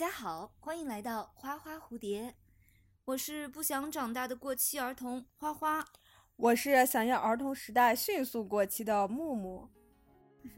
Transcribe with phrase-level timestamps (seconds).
[0.00, 2.34] 家好，欢迎来到花花蝴蝶。
[3.04, 5.84] 我是不想长大的过期儿童花花，
[6.36, 9.68] 我是想要儿童时代迅速过期的木木。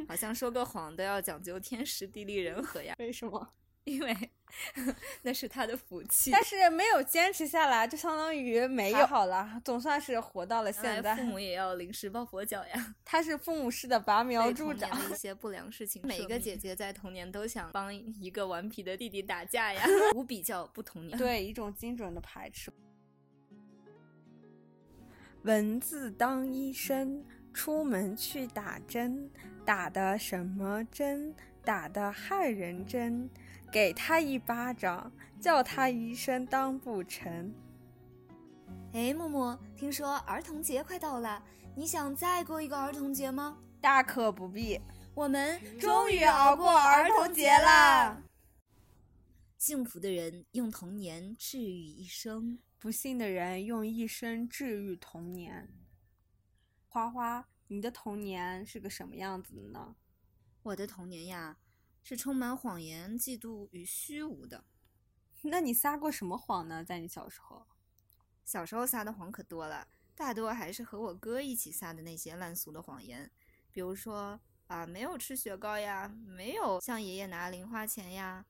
[0.07, 2.94] 好像说个谎都要讲究天时地利人和呀？
[3.00, 3.52] 为什么？
[3.82, 4.30] 因为
[5.22, 6.30] 那是他的福气。
[6.30, 11.14] 但是没有坚持下来，就相当于没有好了，总算是活到了现在。
[11.16, 12.94] 父母也要临时抱佛脚呀。
[13.04, 14.90] 他是父母式的拔苗助长。
[15.10, 19.84] 一些不良事情， 每一个姐姐在童年都想帮一个顽皮的弟弟打架呀，
[20.14, 21.16] 无比较不童年。
[21.18, 22.72] 对，一种精准的排斥。
[25.43, 29.29] 文字当医生，出门去打针，
[29.64, 31.34] 打的什么针？
[31.64, 33.28] 打的害人针。
[33.72, 37.55] 给他一巴掌，叫他一声当不成。
[38.92, 41.42] 哎，木木，听说儿童节快到了，
[41.75, 43.56] 你想再过一个儿童节吗？
[43.80, 44.78] 大可不必，
[45.14, 48.22] 我们终于熬过儿童节啦。
[49.56, 55.70] 幸福的人用童年治愈一生，不幸的人用一生治愈童年。
[56.89, 59.96] 花花，你的童年是个什么样子的呢？
[60.62, 61.56] 我的童年呀。
[62.03, 64.64] 是充满谎言、嫉妒与虚无的。
[65.42, 66.84] 那你撒过什么谎呢？
[66.84, 67.67] 在你小时候，
[68.45, 73.30] 小时候撒的谎可多了，大多还是和我哥一起撒的那些烂俗的谎言，
[73.73, 78.47] 比如说啊，没有吃雪糕呀，没有向爷爷拿零花钱呀。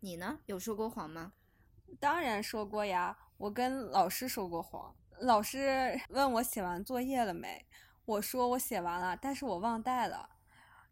[0.00, 0.40] 你呢？
[0.46, 1.32] 有说过谎吗？
[1.98, 4.94] 当然说过呀，我跟老师说过谎。
[5.20, 7.66] 老师问我写完作业了没，
[8.04, 10.30] 我说我写完了，但是我忘带了。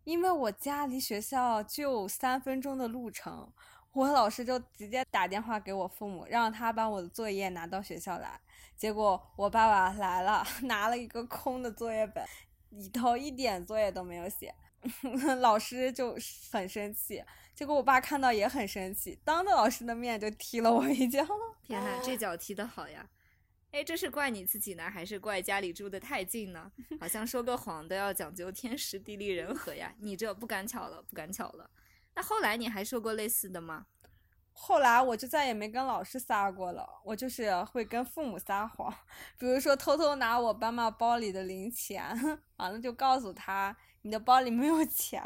[0.08, 3.52] 因为我家离学校就三分钟的路程，
[3.92, 8.40] 我老师就直接打电话给我父母，让他把我的作业拿到学校来。
[8.74, 12.24] 结果我爸爸来了， 拿了一个空的作业本，
[12.70, 14.54] 里头一点作业都没有写，
[15.40, 16.16] 老师就
[16.50, 17.22] 很生气。
[17.54, 21.22] 结果我爸看到也很生气，当着老师的面就踢了我一脚。
[21.62, 23.06] 天呐，这 脚踢得好呀！
[23.70, 26.72] 哎，这是怪你自己呢，还是怪家里住的太近呢？
[26.98, 29.94] 好像说个谎都要讲究天时地利人和呀。
[29.98, 31.70] 你这不赶巧了，不赶巧了。
[32.14, 33.86] 那后来你还说过类似的吗？
[34.52, 38.92] 后来我就再也没跟老师撒过了，我就是会跟父母撒谎，
[39.38, 42.18] 比如说偷偷拿我爸妈包里的零钱，
[42.56, 45.22] 完了就告诉他你的包里没有钱。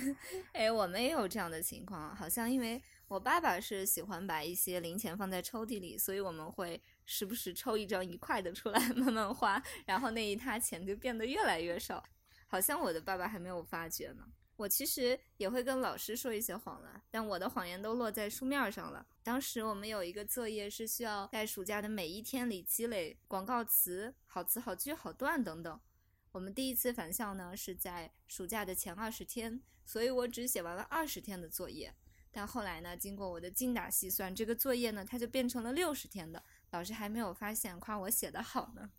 [0.52, 12.02] 哎，我们也有这样的情况，好像因为我爸爸是喜欢把一些零钱放在抽屉里，所以我们会时不时抽一张一块的出来 慢慢花，然后那一沓钱就变得越来越少，
[12.46, 14.26] 好像我的爸爸还没有发觉呢。
[14.56, 19.04] 我其实也会跟老师说一些谎了，但我的谎言都落在书面上了。
[19.24, 25.80] 当时我们有一个作业是需要在暑假的每一天里积累广告词、好词、好句、好段等等。
[26.30, 31.92] 我们第一次返校呢是在暑假的前二十天，所以我只写完了二十天的作业。
[32.30, 36.40] 但后来呢，经过我的精打细算，这个作业呢它就变成了六十天的。
[36.74, 38.90] 老师还没有发现，夸我写的好呢。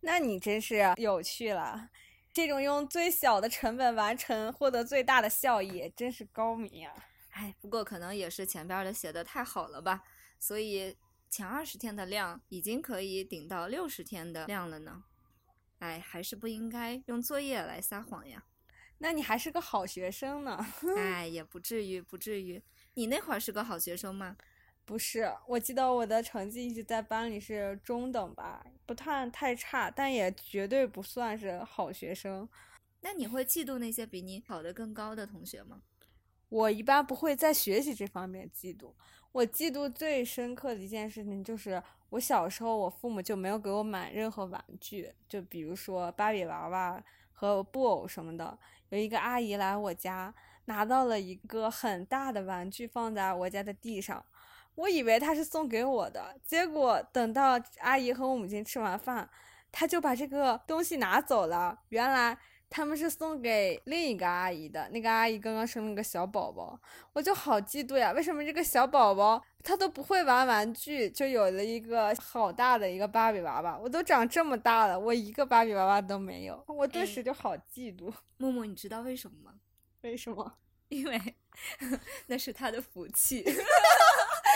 [0.00, 1.90] 那你真是有趣了。
[2.32, 6.94] 这种用最小的成本完成，获得最大的效益，真是高明啊！
[7.32, 10.02] 哎，不过可能也是前边的写的太好了吧，
[10.40, 10.96] 所以
[11.28, 15.04] 前二十天的量已经可以顶到六十天的量了呢。
[15.80, 18.42] 哎，还是不应该用作业来撒谎呀。
[18.96, 20.66] 那你还是个好学生呢。
[20.96, 22.62] 哎，也不至于，不至于。
[22.94, 24.38] 你那会儿是个好学生吗？
[24.92, 32.46] 不是，我记得我的成绩一直在班里是中等吧，不算太差，但也绝对不算是好学生。
[33.00, 35.80] 那你会嫉妒那些比你考得更高的同学吗？
[36.50, 38.92] 我一般不会在学习这方面嫉妒。
[39.32, 48.58] 我嫉妒最深刻的一件事情就是，我小时候我父母就没有给我买任何玩具，就比如说芭比娃娃和布偶什么的。
[48.90, 50.34] 有一个阿姨来我家，
[50.66, 54.22] 拿到了一个很大的玩具，放在我家的地上。
[54.74, 59.28] 我以为他是送给我的，结果等到阿姨和我母亲吃完饭，
[59.70, 61.78] 他就把这个东西拿走了。
[61.90, 62.36] 原来
[62.70, 66.80] 他们是送给另一个阿姨的，那个阿姨刚刚生了个小宝宝，
[67.12, 68.12] 我就好嫉妒呀！
[68.12, 73.78] 为什么这个小宝宝他都不会玩玩具，就有了一个好大的一个芭比娃娃？
[73.78, 78.10] 我都长这么大了，我一个芭比娃娃都没有，我顿时就好嫉妒。
[78.38, 79.52] 木木，你知道为什么吗？
[80.00, 80.54] 为什么？
[80.88, 81.20] 因为
[82.26, 83.44] 那是他的福气。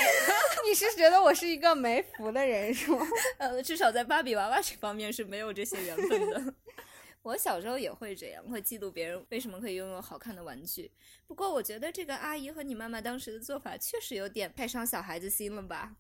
[0.67, 3.07] 你是觉得我是一个没福的人是吗？
[3.39, 6.55] 呃，至少在芭比娃娃这方面是没有这些缘分的。
[7.23, 10.93] 我小时候也会这样，会嫉妒别人为什么可以拥有好看的玩具。
[11.27, 15.97] 不过我觉得这个阿姨和你妈妈当时的做法确实有点太伤小孩子心了吧？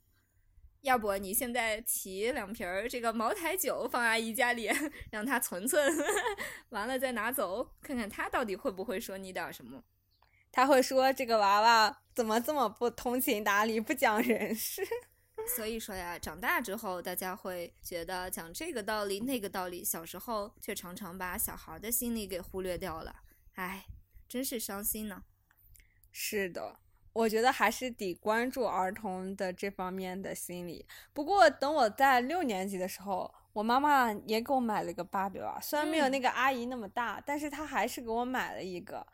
[0.82, 4.70] 要不你现在提两瓶儿这个茅台酒放阿姨家里，
[5.10, 5.92] 让她存存，
[6.68, 9.82] 完了再拿走，看看她到底会不会说你点什么。
[10.56, 14.82] 他会说这个娃娃怎么这么不通情达理，不讲人事。
[15.54, 23.16] 所以说呀，长大之后，大家会觉得讲这个道理那个道理，小时候却常常把小孩的心理给忽略掉了。
[23.56, 23.84] 唉，
[24.26, 25.24] 真是伤心呢。
[26.10, 26.78] 是的，
[27.12, 30.86] 我觉得还是得关注儿童的这方面的心理。
[31.12, 39.06] 不过等我在六年级的时候，我妈妈也给我买了一个芭比娃娃，虽然没有那个阿姨那么大，但是她还是给我买了一个，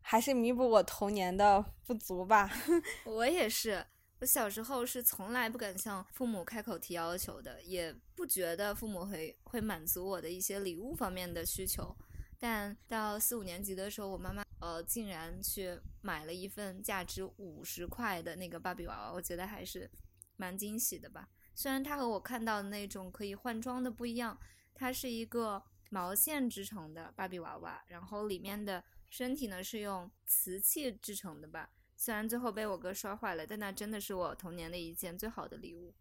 [0.00, 2.50] 还是弥补我童年的不足吧。
[3.04, 3.86] 我也是。
[4.20, 11.96] 我小时候是从来不敢向父母开口提要求的，也不觉得父母会会满足我的一些礼物方面的需求。
[12.38, 19.90] 但到四五年级的时候，我妈妈呃竟然去买了一份价值五十块的那个芭比娃娃，我觉得还是
[20.36, 21.26] 蛮惊喜的吧。
[21.54, 24.38] 虽然它和我看到的那种可以换装的不一样，
[24.74, 31.68] 它是一个毛线织成的芭比娃娃，然后里面的身体呢是用瓷器制成的吧。
[31.96, 35.92] 虽然最后被我哥摔坏了，但那真的是我童年的一件最好的礼物。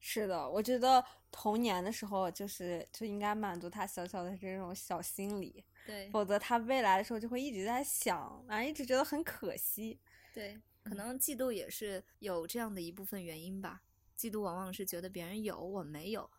[0.00, 1.02] 是的，我觉得
[1.32, 9.98] 童年的时候就是就应该满足他小小的这种小心理，对，否则他未来的时候就会一直在想，反正一直觉得很可惜。
[10.32, 13.82] 对，可能嫉妒也是有这样的一部分原因吧。
[14.16, 16.30] 嫉妒往往是觉得别人有我没有，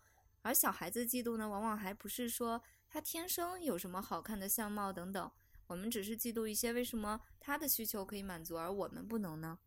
[0.41, 5.29] 而小孩子嫉妒呢，往往还不是说他天生有什么好看的相貌等等。
[5.69, 9.59] 我们只是嫉妒一些为什么他的需求可以满足，而我们不能呢？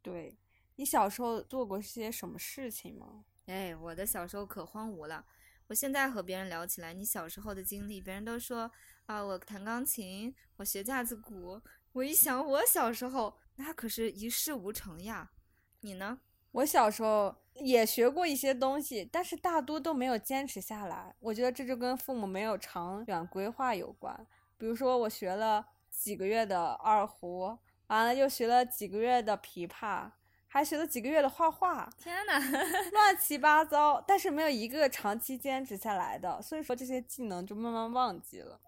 [0.00, 0.38] 对，
[0.76, 3.24] 你小时候做过些什么事情吗？
[3.46, 5.26] 哎，我的小时候可荒芜了。
[5.66, 8.70] 我现在和别人聊起来，你小时候的经历，别人都说
[9.06, 11.60] 啊，我弹钢琴，我学架子鼓。
[11.92, 15.32] 我一想，我小时候那可是一事无成呀。
[15.80, 16.20] 你呢？
[16.52, 21.12] 我小时候也学过一些东西，但是大多都没有坚持下来。
[21.18, 24.26] 我觉得这就跟父母没有长远规划有关。
[24.60, 30.10] 比如说，我学了几个月的二胡，完了又学了几个月的琵琶，
[30.46, 31.90] 还学了几个月的画画。
[31.96, 32.38] 天呐，
[32.92, 38.60] 乱七八糟，但是没有一个长期坚持下来的，所以说这些技能就慢慢忘记了。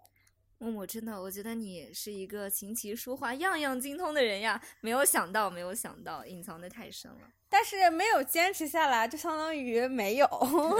[0.57, 4.59] 木木真的，我觉得你是一个琴棋书画样样精通的人呀！
[4.81, 7.21] 没有想到，没有想到，隐藏的太深了。
[7.53, 10.27] 但是没有坚持下来，就相当于没有，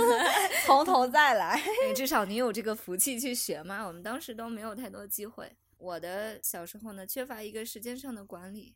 [0.65, 1.63] 从头再来。
[1.95, 3.87] 至少你有这个福气去学嘛。
[3.87, 5.55] 我们当时都没有太多机会。
[5.77, 8.75] 我的小时候呢，缺乏一个时间上的管理。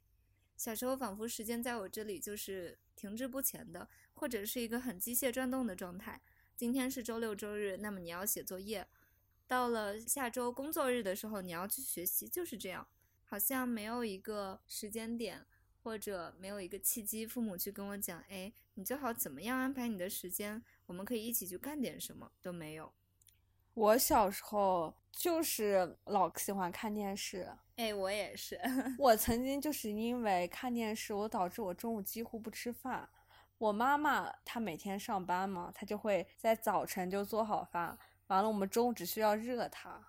[0.58, 6.20] 小时候仿佛时间在我这里就是停滞不前的，或者是一个很机械转动的状态。
[6.54, 8.86] 今天是周六周日，那么你要写作业。
[9.46, 12.86] 到了下周工作日的时候，你要去学习，就是这样，
[13.24, 15.46] 好像没有一个时间点，
[15.86, 22.92] 或者没有一个契机，父母去跟我讲，哎，你最好怎么样安排你的时间，我们可以一起去干点什么，都没有。
[23.72, 28.58] 我小时候就是老喜欢看电视，哎，我也是。
[28.98, 33.08] 我曾经就是因为看电视，我导致我中午几乎不吃饭。
[33.56, 37.96] 我妈妈她每天上班嘛，她就会在早晨就做好饭。
[38.26, 40.04] 完了，我们中午只需要热它，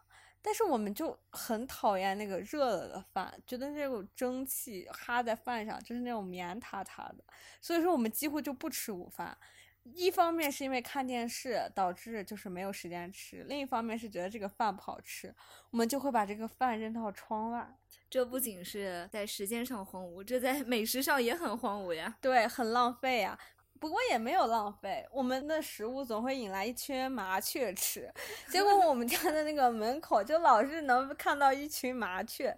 [0.47, 7.15] 但是我们就很讨厌那个热了的饭，觉得那种蒸汽哈在饭上就是那种绵塌塌的，
[7.59, 9.37] 所以说我们几乎就不吃午饭。
[9.83, 15.35] 一方面是因为看电视导致就是没有时间吃，另一方面是觉得这个饭不好吃，
[15.69, 17.67] 我们就会把这个饭扔到窗外。
[18.09, 22.17] 这不仅是在时间上荒芜，这在美食上也很荒芜呀。
[22.21, 23.37] 对，很浪费呀。
[23.79, 28.11] 不过也没有浪费，我们的食物总会引来一群麻雀吃。
[28.49, 32.57] 结果我们家的那个门口就老是能看到一群麻雀，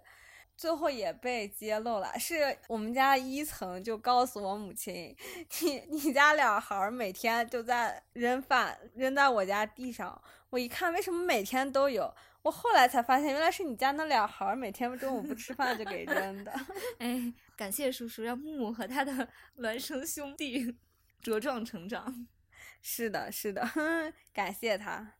[0.56, 2.18] 最后也被揭露了。
[2.18, 5.14] 是我们家一层就告诉我母亲，
[5.62, 10.20] 你你家俩孩儿每天就在扔饭，扔在我家地上。
[10.50, 12.12] 我一看，为什么每天都有？
[12.42, 16.50] 我后来才发现，原来是你家那俩孩儿每天中午不吃饭就给扔的。
[16.98, 20.74] 哎，感谢叔叔，让木木和他的孪生兄弟。
[21.22, 22.26] 茁壮成长，
[22.82, 23.68] 是的，是的，
[24.32, 25.14] 感谢他。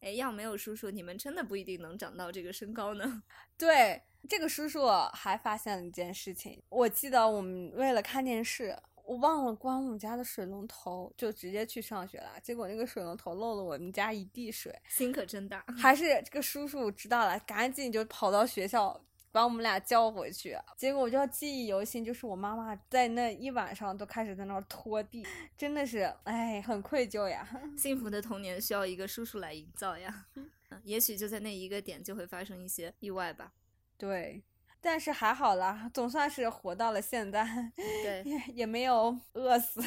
[0.00, 3.22] 哎，要没有叔叔，你们真的不一定能长到这个身高呢。
[3.56, 6.62] 对，这个叔叔还发现了一件事情。
[6.68, 12.38] 我记得我们为了看电视，我忘了关我们家的水龙头，就直接去上学了。
[12.42, 15.64] 结果那个水龙头漏了我们家一地水，心可真大。
[15.78, 19.02] 还是这个叔叔知道了，赶紧就跑到学校。
[19.34, 25.26] 把我们俩叫回去，结果我就记忆犹新，就是我妈妈在那一晚上都开始在那儿拖地，
[25.58, 27.44] 真的是，哎，很愧疚呀。
[27.76, 30.26] 幸福的童年需要一个叔叔来营造呀。
[30.84, 33.52] 也许就在那一个点就会发生一些意外吧。
[33.98, 34.44] 对，
[34.80, 37.44] 但是还好啦，总算是活到了现在，
[37.76, 39.82] 对， 也也没有饿死。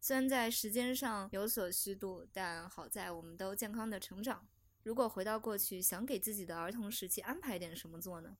[0.00, 4.46] 虽然在时间上有所虚度，但好在我们都健康的成长。
[4.82, 8.36] 如果回到过去，想给自己的儿童时期安排点什么做呢？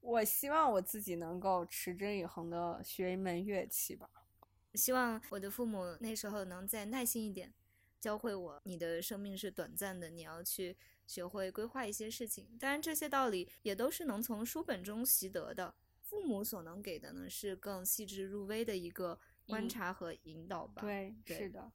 [0.00, 4.08] 我希望我自己能够持之以恒的学一门乐器吧。
[4.74, 7.52] 希望我的父母那时候能再耐心一点，
[8.00, 12.56] 教会我，你的生命是短暂的，你要去学会规划一些事情。
[12.60, 15.74] 当然，这些道理也都是能从书本中习得的。
[16.00, 20.80] 父母所能给的呢，是更细致入微的一个观察和引导吧。
[20.80, 21.70] 对，是的，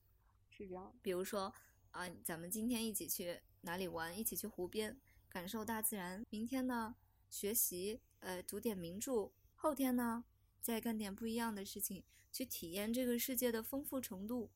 [0.50, 0.92] 是这样。
[1.02, 1.54] 比如说
[1.92, 4.18] 啊，咱们今天一起去哪里玩？
[4.18, 6.24] 一起去湖边感受大自然。
[6.30, 6.96] 明天呢，
[7.30, 9.32] 学习，呃，读点名著。
[9.56, 10.24] 后天呢，
[10.62, 12.04] 再干点不一样的事情。
[12.32, 14.50] 去体验这个世界的丰富程度。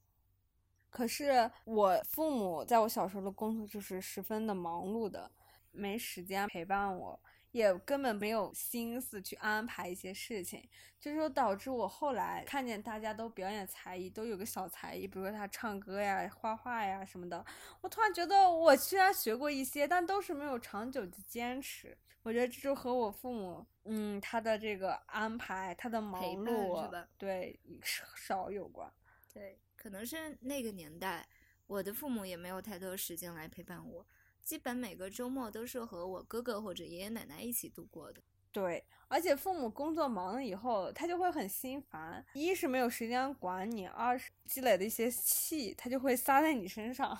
[0.90, 5.32] 可是我父母在我小时候的工作就是十分的忙碌的，
[5.70, 7.22] 没时间陪伴我，
[7.58, 17.44] 也根本没有心思去安排一些事情，就是说导致我后来看见大家都表演才艺，都有个小才艺，比如说他唱歌呀、画画呀什么的，
[17.82, 21.98] 我突然觉得我虽然学过一些，但都是没有长久的坚持。
[22.24, 27.08] 我觉得这就和我父母，嗯，他的这个安排，他的忙碌？
[27.18, 28.92] 对，少有关。
[29.34, 31.26] 对，可能是那个年代，
[31.68, 34.06] 我的父母也没有太多时间来陪伴我，
[34.48, 38.24] 基本每个周末都是和我哥哥或者爷爷奶奶一起度过的。
[38.50, 42.26] 对，而且父母工作忙了以后，他就会很心烦。
[42.34, 47.16] 一是没有时间管你，二是积累的一些气，他就会撒在你身上。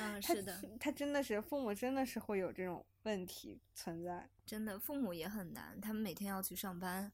[0.00, 4.28] 嗯， 是的，他真的是父母，真的是会有这种问题存在。
[4.44, 7.12] 真的，父母也很难，他们每天要去上班，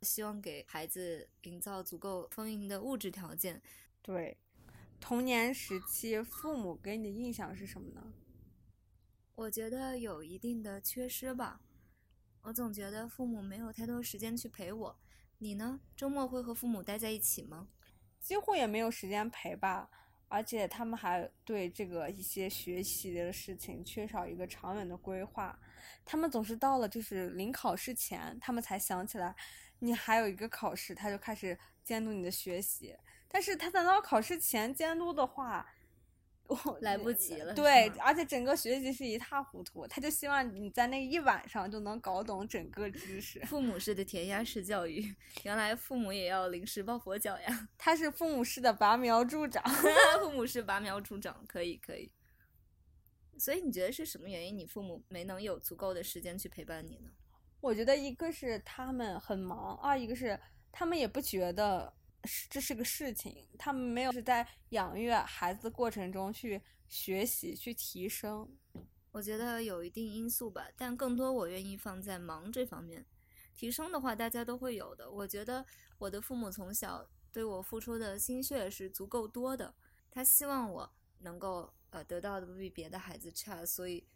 [0.00, 3.60] 希望给孩子营造足够丰盈的物质条件。
[4.00, 4.38] 对，
[4.98, 8.02] 童年时期父母给你的印象是什么呢？
[9.40, 11.62] 我觉得有一定的缺失吧。
[12.42, 15.00] 我总觉得父母没有太多时间去陪我，
[15.38, 15.80] 你呢？
[15.96, 17.68] 周末会和父母待在一起吗？
[18.20, 19.88] 几乎也没有时间陪吧，
[20.28, 25.58] 而且他们还对这个一些学习的事情缺少一个长远的规划，
[26.04, 29.34] 他们总是到了就是临考试前，他们才想起来
[29.78, 32.94] 你还有一个考试，他就开始监督你的学习，
[33.26, 35.66] 但是他等到考试前监督的话。
[36.80, 37.54] 来不及了。
[37.54, 39.86] 对，而且整个学习是一塌糊涂。
[39.86, 43.40] 他就希望你在那一晚上就能搞懂整个知识。
[43.46, 45.14] 父母式的填鸭式教育，
[45.44, 47.68] 原来父母也要临时抱佛脚呀。
[47.78, 49.62] 他是父母式的拔苗助长。
[50.20, 52.10] 父母式拔苗助长，可以可以。
[53.38, 57.10] 所以你觉得是什么原因，你父母没能有足够的时间去陪伴你呢？
[57.60, 60.38] 我觉得一个是他们很忙，二一个是
[60.72, 61.92] 他们也不觉得。
[62.24, 68.48] 是，这是个事情，他们没有是在养育孩子过程中去学习、去提升。
[69.12, 73.04] 我觉得有一定因素吧，但更多我愿意放在忙这方面。
[73.54, 75.10] 提升的话，大家都会有的。
[75.10, 75.66] 我觉得
[75.98, 79.74] 我的父母从小对我付出的心血是足够多的，
[80.10, 84.06] 他希望我能够呃得到的不比别的孩子差，所以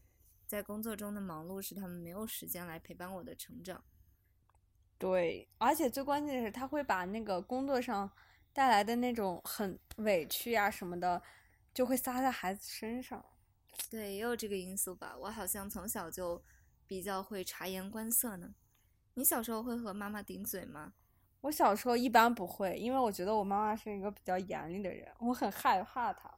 [0.46, 3.84] 在工作中的忙碌是他们没有时间来陪伴我的成长。
[5.04, 8.10] 对，而且最关键的是，他会把那个工作上
[8.54, 11.22] 带来的那种很委屈呀什么的，
[11.74, 13.22] 就会撒在孩子身上。
[13.90, 15.14] 对，也有这个因素吧。
[15.20, 16.42] 我好像从小就
[16.86, 18.54] 比较会察言观色呢。
[19.12, 20.94] 你小时候会和妈妈顶嘴吗？
[21.42, 26.34] 我小时候一般不会，因为我觉得我妈妈是一个比较严厉的人，我很害怕她。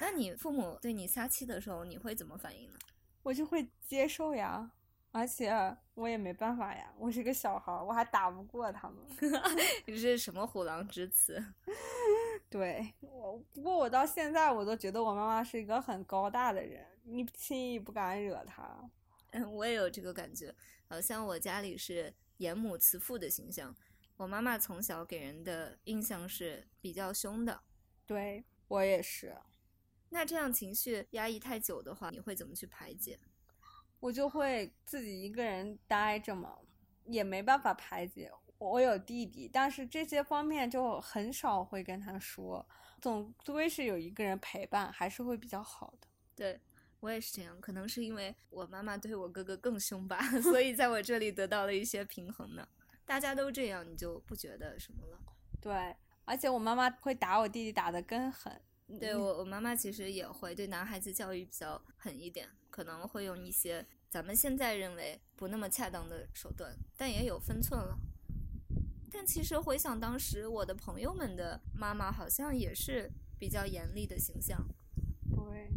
[0.00, 2.78] 那你父母对你撒气的时候，你会怎么反应呢？
[3.24, 4.70] 我就会接受呀。
[5.16, 5.50] 而且
[5.94, 8.98] 我也没办法呀，我是个小孩，我还打不过他们。
[9.86, 11.42] 你这是什么虎狼之词？
[12.50, 18.90] 对我，不过我到现在我都觉得我妈妈是一个很高大的人，你轻易不敢惹她。
[19.30, 20.54] 嗯， 我也有这个感觉，
[20.86, 23.74] 好像我家里是严母慈父的形象，
[24.18, 27.58] 我妈妈从小给人的印象是比较凶的。
[28.04, 29.34] 对我也是。
[30.10, 33.18] 那这样情绪压抑太久的话，你会怎么去排解？
[34.06, 36.56] 我就会自己一个人待着嘛，
[37.06, 38.30] 也没办法排解。
[38.58, 42.64] 我有弟弟，但是这些方面就很少会跟他说，
[43.00, 46.06] 总归是有一个人陪伴，还是会比较好的。
[46.36, 46.60] 对
[47.00, 52.66] 我也是这样，可能是因为我妈妈对我哥哥更凶吧， 所以在我这里得到了一些平衡呢。
[53.04, 55.18] 大家都这样，你就不觉得什么了？
[55.60, 58.62] 对，而且我妈妈会打我弟弟，打得更狠。
[59.00, 62.48] 对我，我妈妈其实也会对男孩子教育比较狠一点。
[62.68, 67.98] 可能会用一些咱们现在认为不那么恰当的手段，但也有分寸了。
[69.10, 74.66] 但其实回想当时，我的朋友们的妈妈好像也是比较严厉的形象。
[75.34, 75.70] 对，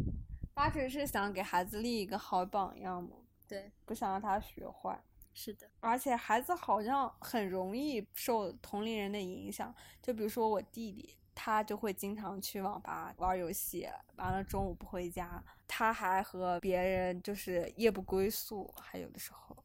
[0.52, 3.16] 八成是想给孩子立一个好榜样嘛。
[3.48, 5.02] 对，不想让他学坏。
[5.32, 11.16] 是的，而且孩子好像很容易受同龄人的影响，就比如说我弟弟。
[11.34, 19.56] 他就会经常去网吧玩游戏，完了中午不回家，他还和别人就是夜不归宿，还有的时候。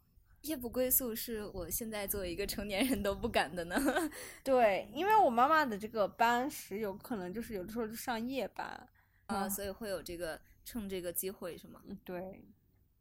[0.42, 3.76] 夜不归宿是我现在作为一个成年人都不敢的呢。
[4.44, 8.88] 对，因为我妈妈的这个班时有可能就是有的时候就上夜班
[9.26, 11.82] 啊，所以会有这个趁这个机会是吗？
[11.88, 12.46] 嗯，对。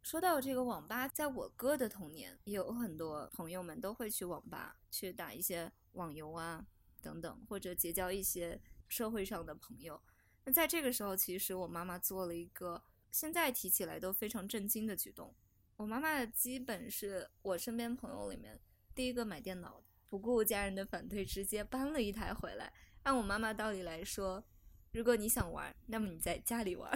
[0.02, 6.64] 说到这个网吧，在我哥的童年，也有很多朋友们都会去网吧去打一些网游啊
[7.04, 8.58] 等等，或者结交一些
[8.88, 10.00] 社会上的朋友。
[10.44, 15.34] 那在这个时候，其实我妈妈做了一个现在提起来都非常震惊的举动。
[15.76, 18.58] 我妈妈基本是我身边朋友里面
[18.94, 22.73] 第一个买电脑，不顾家人的反对，直接搬了一台回来。
[23.02, 24.42] 按我妈妈道理来说。
[24.94, 26.88] 如果你想玩，那么你在家里玩。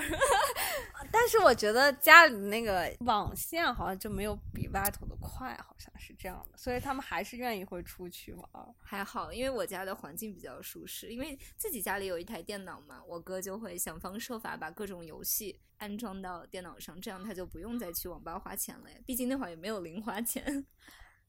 [1.11, 8.49] 但是我觉得家里那个网线好像就没有比外头的快，好像是这样的，所以他们还是愿意会出去玩。
[8.81, 18.85] 还好，因为我家的环境比较舒适，因为自己家里有一台电脑嘛，我哥就会想方设法把各种游戏安装到电脑上，这样他就不用再去网吧花钱了。
[19.05, 20.64] 毕竟那会儿也没有零花钱。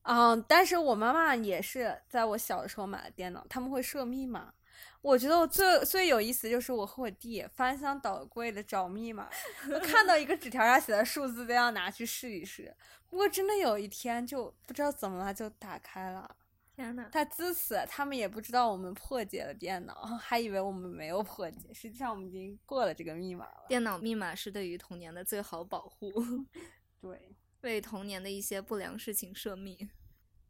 [0.03, 4.53] 嗯，但是我妈妈也是在我小的时候买的电脑，他们会设密码。
[5.01, 9.29] 我觉得我最最有意思就是我和我弟翻箱倒柜的找密码，
[9.83, 12.75] 看到一个纸条上写的数字都要拿去试一试。
[13.09, 16.35] 不过真的有一天就不知道怎么了就打开了，
[16.75, 23.65] 天呐，他自此他们也不知道我们破解了电脑， 还以为我们没有破解，实际上我们已经过了这个密码了。
[23.69, 26.11] 电脑密码是对于童年的最好保护，
[27.01, 29.89] 对，为童年的一些不良事情设密。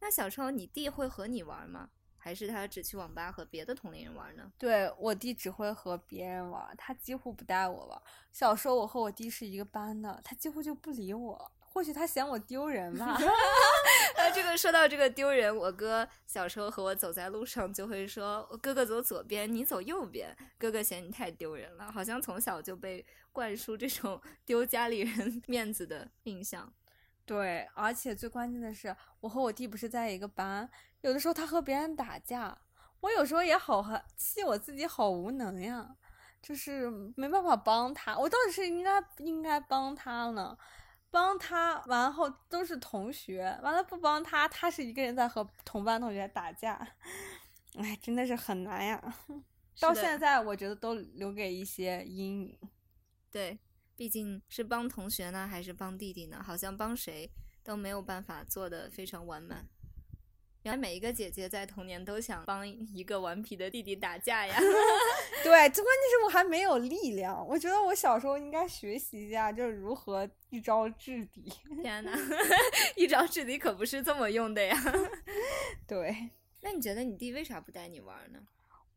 [0.02, 1.92] 那小时候你弟会和你玩吗？
[2.20, 4.52] 还是他只去网吧和别的同龄人玩呢？
[4.58, 8.02] 对我弟只会和别人玩，他几乎不带我玩。
[8.32, 11.52] 小时候我和我弟是一个班的，他几乎就不理我。
[11.72, 13.16] 或许他嫌我丢人吧。
[14.18, 26.74] 那这个说到这个丢人，我哥小时候和我走在路上就会说：“哥哥走左边，你走右边。”哥哥嫌你太丢人了，好像从小就被灌输这种 丢家里人面子的印象。
[27.30, 30.68] 对，而且最关键的是，我和我弟不是在一个班，
[31.02, 32.58] 有的时候他和别人打架，
[33.02, 33.86] 我有时候也好
[34.18, 35.96] 气我自己，好无能呀，
[36.42, 38.18] 就是没办法帮他。
[38.18, 40.58] 我到底是应该应该帮他呢？
[41.12, 46.74] 帮他完后都是同学，完了不帮他，他是一个人在和同班同学打架，
[47.78, 49.00] 哎，真的是很难呀。
[49.80, 52.60] 到现在我觉得都留给一些阴影。
[53.30, 53.60] 对。
[54.00, 56.42] 毕竟是帮同学呢，还是帮弟弟呢？
[56.42, 57.30] 好像帮谁
[57.62, 59.68] 都没有办法做的非常完满。
[60.64, 64.56] 原来每一个姐姐在童年都想帮一个顽皮的弟弟打架呀。
[65.44, 67.46] 对，这关键是我还没有力量。
[67.46, 71.52] 我觉得我小时候应该学习一下，就是如何一招制敌。
[71.82, 72.18] 天哪，
[72.96, 74.78] 一招制敌可不是这么用的呀。
[75.86, 76.30] 对。
[76.62, 78.40] 那你觉得你弟为啥不带你玩呢？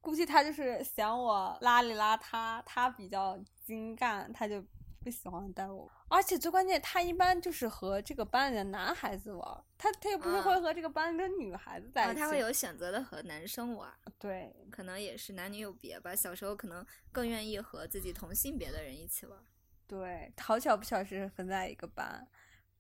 [0.01, 3.37] 估计他就是嫌我邋里邋遢，他比较
[3.67, 4.65] 精干，他就。
[5.03, 13.93] 不喜欢带我，而且最关键，他一般就是和这个班里的男孩子玩，他他也不是会和这个班里的女孩子在一起，他会有选择的和男生玩。
[14.19, 16.15] 对，可能也是男女有别吧。
[16.15, 19.39] 小时候可能更愿意和自己同性别的人一起玩。
[19.87, 22.27] 对，好巧不巧是分在一个班，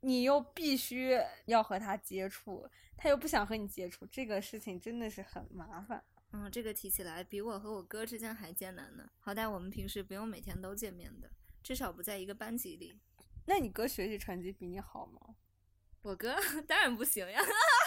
[0.00, 6.02] 你又必须要和他接触，他又不想和你接触，这个事情真的是很麻烦。
[6.34, 9.06] 嗯，这个提起来比我和我哥之间还艰难呢。
[9.18, 11.30] 好歹我们平时不用每天都见面的。
[11.62, 12.98] 至少不在一个班级里。
[13.46, 15.34] 那你哥学习成绩比你好吗？
[16.02, 17.40] 我哥当然不行呀。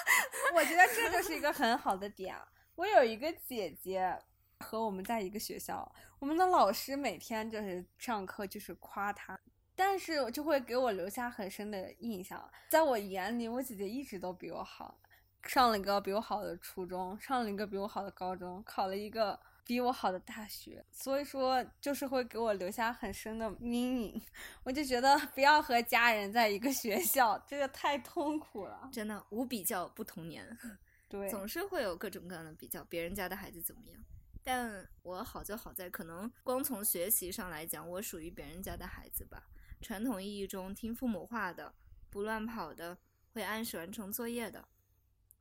[0.55, 2.35] 我觉得这就是一个很好的点。
[2.75, 4.17] 我有一个姐姐
[4.59, 9.39] 和我们在一个学校，我们的老师每天就是上课就是夸她，
[9.75, 12.49] 但是就会给我留下很深的印象。
[12.69, 14.99] 在我眼里，我姐姐一直都比我好，
[15.43, 19.39] 上了一个比我好的初中，上了一个比我好的高中，考了一个。
[19.65, 24.21] 比我好的大学，所以说就是会给我留下很深的阴影。
[24.63, 28.88] 我就觉得不要和家人在一个学校，这个太痛苦了。
[28.93, 30.58] 真的，无比较不童年。
[31.10, 33.99] 对，总是会有各种各样的比较，别人家的孩子怎么样？
[34.43, 39.43] 但我好就好在，可能光从学习上来讲，我属于别人家的孩子吧。
[39.82, 41.73] 传统意义中听父母话的，
[42.12, 42.95] 不乱跑的，
[43.34, 44.67] 会按时完成作业的。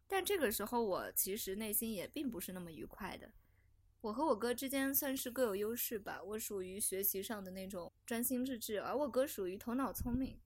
[0.08, 3.30] 但这个时候，我其实内心也并不是那么愉快的。
[4.04, 6.20] 我和我哥之间算是各有优势吧。
[6.22, 10.38] 我属于学习上的那种专心致志，而我哥属于头脑聪明，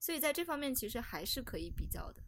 [0.00, 2.22] 所以在这方面其实还是可以比较的。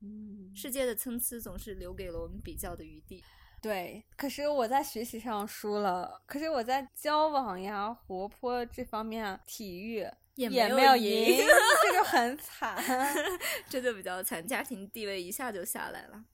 [0.00, 3.22] 嗯，世界的参差总是留给了我们比较的余地。
[3.60, 11.46] 对，可是我在学习上输了，可是我在交往呀、活泼这方面，体育也没有赢，
[11.80, 12.76] 这就很惨，
[13.70, 16.24] 这就比较惨，家庭地位一下就下来了。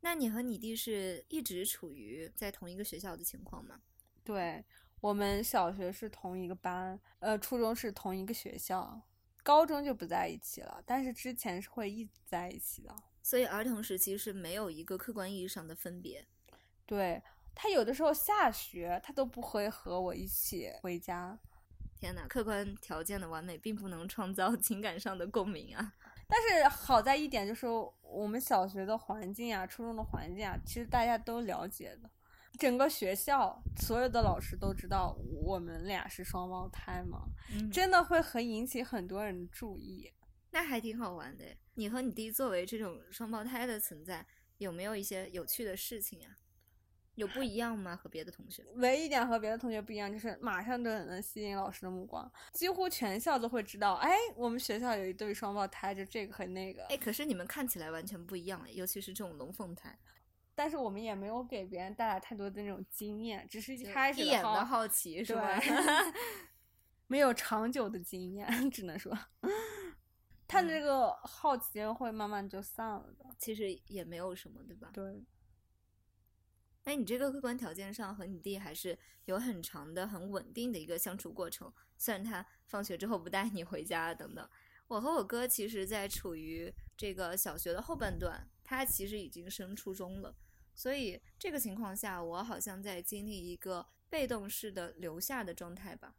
[0.00, 3.80] 那你和你弟是一直处于在同一个学校的情况吗？
[4.24, 4.64] 对，
[5.00, 9.00] 我们小学是同一个班，呃，初中是同一个学校，
[9.42, 12.94] 高中就不在一起了，但是之前是会一直在一起的。
[13.22, 16.26] 所以儿童时期是没有一个客观意义上的分别。
[16.86, 17.22] 对
[17.54, 21.38] 他有的时候下学，他都不会和我一起回家。
[21.94, 25.94] 天哪，客观条件的完美并不能创造 情感上的共鸣啊！
[26.30, 27.66] 但是好在一点就是，
[28.02, 32.08] 我们小学的环境啊，初中的环境啊，其实大家都了解的。
[32.58, 40.12] 整个学校所有的老师都知道我们俩是双胞胎嘛，嗯真的会很引起很多人注意。
[40.50, 41.44] 那还挺好玩的。
[41.74, 44.26] 你和你弟作为这种双胞胎的存在，
[44.58, 46.36] 有没有一些有趣的事情啊？
[47.20, 47.94] 有不一样吗？
[47.94, 48.64] 和别的同学？
[48.76, 56.84] 唯一一点和别的同学不一样，就是马上都能吸引老师的目光，几乎全校都会知道，哎，我们学校有一对双胞胎，就这个和那个。
[56.86, 59.98] 哎，可是你们看起来完全不一样哎，尤其是这种龙凤胎，
[60.54, 65.60] 但是我们也没有给别人带来太多的那种经验，只是一就开始一眼的好好奇是吧？
[67.06, 69.12] 没有长久的经验，只能说，
[70.46, 73.26] 他的这个好奇会慢慢就散了的。
[73.36, 74.90] 其实也没有什么，对吧？
[74.92, 75.24] 对，
[76.84, 81.72] 那你这个客观条件上和你弟还是有很长的、很稳定的一个相处过程。
[81.98, 84.48] 虽然他放学之后不带你回家等等，
[84.88, 90.34] 我和我哥其实，在处于这个小学的后半段，他其实已经升初中了，
[90.74, 96.16] 所以这个情况下，我好像在经历一个被动式的留下的状态吧，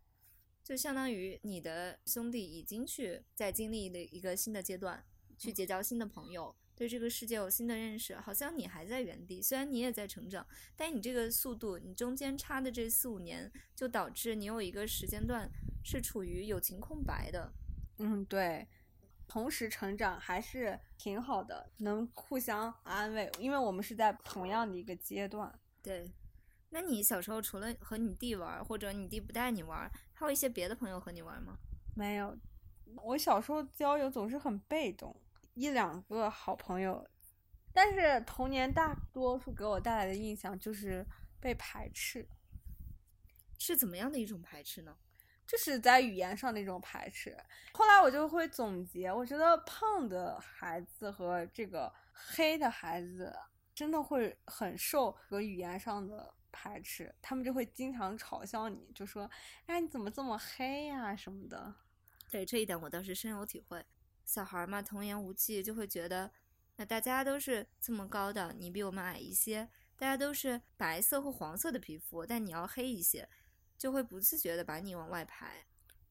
[0.64, 5.04] 就相当于你的兄弟已经去在经历了一个新的阶段，
[5.40, 6.56] 去结交新的朋友。
[6.82, 10.44] 对这个世界有新的认识，好像你还在原地，虽然你也在成长，
[10.76, 15.48] 但你这个速度，你中间差的这四五年，就导致你有一个时间段
[15.84, 17.54] 是处于友情空白的。
[18.00, 18.68] 嗯，对，
[19.28, 25.54] 同时成长还是挺好的，能互相安慰，因为我们是在同样的一个阶段。
[25.84, 26.12] 对，
[26.72, 31.60] 那你小时候除了和你弟玩，或者你弟不带你玩，还有一些别的朋友和你玩吗？
[31.96, 32.36] 没有，
[33.04, 35.16] 我小时候交友总是很被动，
[35.54, 37.08] 一两个好朋友，
[37.74, 41.06] 但是童年大多数给我带来的印象就是
[41.40, 42.28] 被排斥，
[43.58, 44.98] 是怎么样的一种排斥呢？
[45.46, 47.38] 就是在语言上的一种排斥。
[47.74, 53.36] 后来我就会总结，我觉得胖的孩子和这个黑的孩子
[53.76, 59.30] 真的会很受和语言上的排斥，他们就会经常嘲笑你，就说
[59.68, 61.76] ：“哎，你怎么这么黑呀、什么的。”
[62.32, 63.86] 对这一点我倒是深有体会。
[64.32, 66.32] 小孩嘛，童言无忌，就会觉得，
[66.78, 69.68] 那大家都是这么高的，你比我们矮一些；
[69.98, 73.28] 大家都是白色或黄色的皮肤，但你要黑一些，
[73.78, 75.66] 就会不自觉的把你往外排。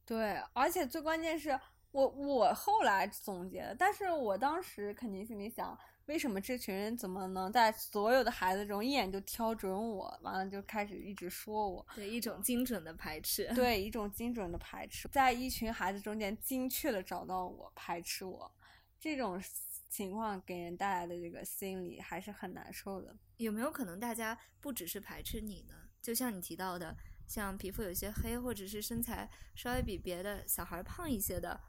[0.04, 1.58] 对，而且最关键是
[1.92, 5.78] 我我后来总结的，但是我当时肯定心里想，
[6.10, 10.18] 为什么这群人怎么能在所有的孩子中一眼就挑准我？
[10.22, 13.48] 完了就开始一直说我，对一种精准的排斥。
[13.54, 18.52] 对一种精准的排斥，在一群孩子中间精确的找到我，排斥我，
[18.98, 19.40] 这种
[19.88, 23.16] 情况给人带来的这个心理还是很难受的。
[23.36, 25.74] 有没有可能大家不只是排斥你呢？
[26.02, 26.96] 就像你提到的，
[27.28, 31.60] 像皮肤有些黑，或者是身材稍微比别的小孩胖一些的，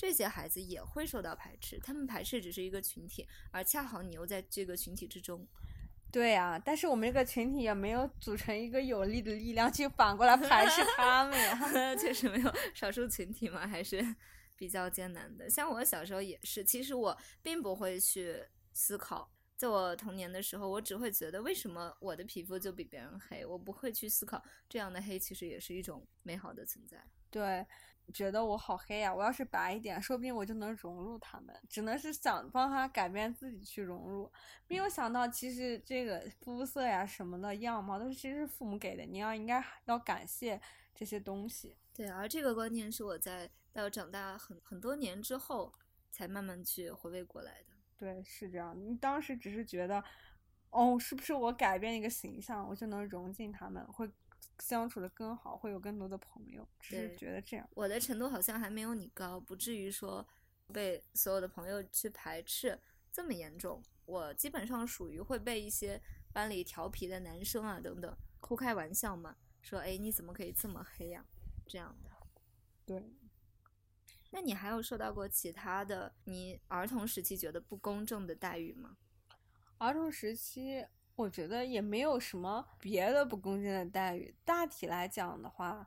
[0.00, 1.78] 这些孩子也会受到排斥。
[1.78, 5.46] 他们排斥只是一个群体，而恰好你又在这个群体之中。
[6.10, 11.94] 对呀、但是我们这个群体也没有组成一个有力的力量去反过来排斥他们呀。
[12.00, 14.02] 确实没有少数群体嘛，还是
[14.56, 15.50] 比较艰难的。
[15.50, 27.04] 像我小时候也是，其实我并不会去思考，在我童年的时候，我只会觉得为什么我的皮肤就比别人黑，我不会去思考这样的黑其实也是一种美好的存在。
[27.30, 27.64] 对，
[28.10, 31.54] 觉得我好黑呀、我要是白一点，说不定我就能融入他们。
[31.68, 34.30] 只能是想帮他改变自己去融入，
[34.68, 40.60] 没有想到其实这个肤色呀什么的样貌都是其实是父母给的，你要应该要感谢
[40.94, 41.76] 这些东西。
[41.92, 45.72] 对，而这个观念是我在到长大很很多年之后
[46.10, 47.74] 才慢慢去回味过来的。
[47.96, 48.74] 对，是这样。
[48.78, 50.02] 你当时只是觉得，
[50.70, 54.10] 哦，是不是我改变一个形象，我就能融进他们，会
[54.60, 57.68] 相处的更好，会有更多的朋友，只是觉得这样。
[57.74, 60.26] 我的程度好像还没有你高，不至于说
[60.72, 62.78] 被所有的朋友去排斥
[63.12, 63.82] 这么严重。
[64.04, 66.00] 我基本上属于会被一些
[66.32, 71.24] 班里调皮的男生啊等等哭开玩笑嘛，说哎你怎么可以这么黑呀、
[71.66, 72.10] 这样的。
[72.84, 73.02] 对，
[74.30, 78.96] 那你还有受到过其他的你儿童时期觉得不公正的待遇吗？
[79.78, 80.84] 儿童时期，
[81.16, 84.34] 我觉得也没有什么别的不公正的待遇。
[84.44, 85.86] 大体来讲的话，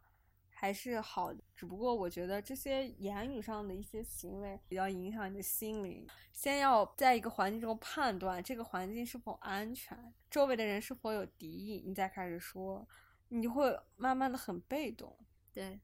[0.49, 1.33] 还是好。
[1.55, 6.05] 只不过我觉得这些言语上的一些行为比较影响你的心灵。
[6.31, 12.88] 先要在一个环境中判断这个环境是否安全，周围的人是否有敌意，你再开始说，
[13.29, 15.17] 你就会慢慢的很被动。
[15.53, 15.79] 对，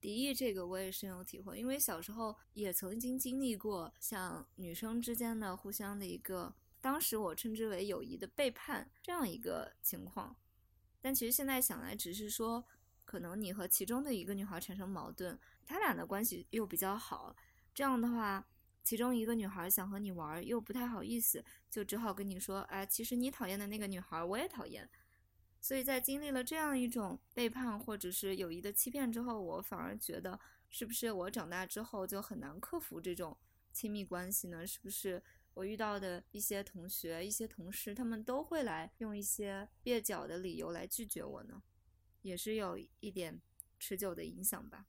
[0.00, 10.36] 敌意这个我也深有体会，因为小时候也曾经经历过像女生之间的互相的一个，当时我称之为友谊的背叛这样一个情况。
[11.00, 12.64] 但其实现在想来，只是说
[13.04, 17.36] 可能你和其中的一个女孩产生矛盾，他俩的关系又比较好，
[17.74, 18.46] 这样的话，
[18.82, 24.88] 其中一个女孩想和你玩又不太好意思，就只好跟你说，哎，其实你讨厌的那个女孩我也讨厌。
[25.60, 33.36] 所以在经历了这样一种背叛或者是友谊的欺骗之后，我反而觉得，是不是我长大之后就很难克服这种
[33.72, 34.66] 亲密关系呢？
[34.66, 35.22] 是不是
[35.56, 41.62] 我遇到的一些同学、一些同事，他们都会来用一些蹩脚的理由来拒绝我呢？
[42.20, 43.40] 也是有一点
[43.78, 44.84] 持久的影响吧。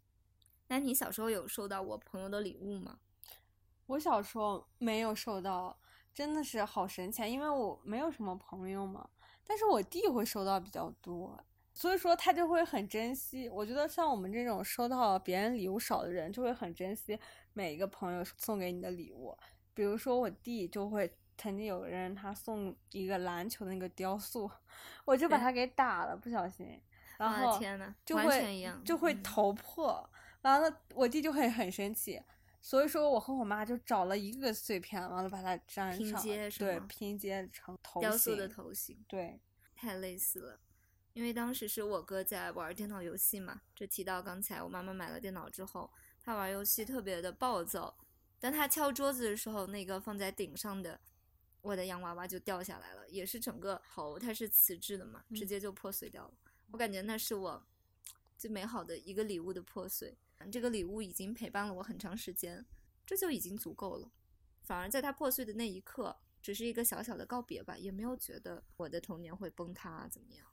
[0.68, 3.00] 那你小时候有收到我朋友的礼物吗？
[3.86, 5.80] 我小时候没有收到，
[6.14, 9.10] 真的是好神奇，因为我没有什么朋友嘛。
[9.46, 11.42] 但是我弟会收到比较多，
[11.74, 13.48] 所以说他就会很珍惜。
[13.48, 17.18] 我觉得像我们这种收到别人礼物少的人，就会很珍惜
[17.54, 19.34] 每一个朋友送给你的礼物。
[19.78, 24.50] 比如说我弟就会，曾经有个人他送一个篮球的那个雕塑，
[25.06, 26.82] 我就把他给打了，不小心，
[27.20, 27.60] 然后
[28.04, 30.10] 就会就会头破，
[30.42, 32.20] 完了我弟就会很生气。
[32.60, 36.24] 所以说我和我妈就找了一个碎片，完了把它粘上，
[36.58, 39.40] 对，拼接成头雕塑的头型，对，
[39.76, 40.60] 太类似了。
[41.14, 47.96] 因为当时是我哥在玩电脑游戏嘛，这提到刚才我妈妈买了电脑之后，他玩游戏特别的暴躁，
[48.40, 51.00] 当他敲桌子的时候，那个放在顶上的
[51.62, 56.34] 我的洋娃娃就掉下来了，也是整个头，它是瓷质的嘛，直接就破碎掉了。
[56.72, 57.66] 我感觉那是我
[58.38, 60.18] 最美好的一个礼物的破碎。
[60.52, 62.64] 这个礼物已经陪伴了我很长时间，
[63.06, 64.12] 这就已经足够了。
[64.62, 70.46] 反而在它破碎的那一刻，只是一个小小的告别吧，也没有觉得我的童年会崩塌怎么样。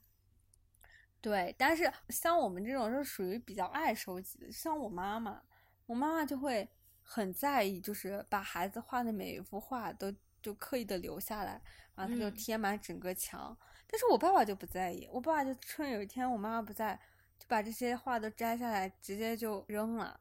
[1.21, 5.43] 对，但是像我们这种是属于比较爱收集的，像我妈妈，
[5.87, 6.67] 我妈妈就会
[7.05, 10.13] 很在意，就是把孩子画的每一幅画都
[10.43, 11.63] 就刻意的留下来，
[11.95, 13.57] 然后他就贴满整个墙。
[13.87, 16.99] 但是我爸爸就不在意，我爸爸就趁有一天我妈妈不在。
[17.37, 20.19] 就把这些画都摘下来，直接就扔了。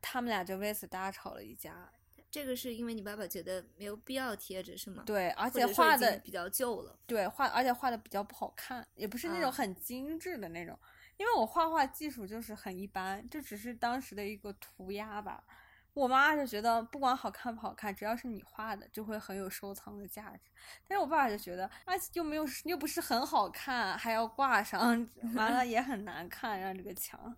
[0.00, 1.90] 他们俩就为此大吵了一架。
[2.30, 5.02] 这个是因为你爸爸觉得没有必要贴着，是吗？
[5.04, 6.96] 对，而且画的比较旧了。
[7.04, 10.78] 对，画而且画的比较不好看，也不是那种很精致的那种。
[11.16, 15.42] 因为我画画技术就是很一般，就只是当时的一个涂鸦吧。
[15.94, 20.50] 我妈就觉得不管好看不好看，只要是你画的，就会很有收藏的价值。
[20.88, 24.80] 但是我爸爸就觉得，啊，又没有，又不是很好看，还要挂上，
[25.36, 27.36] 完了也很难看，让这个墙，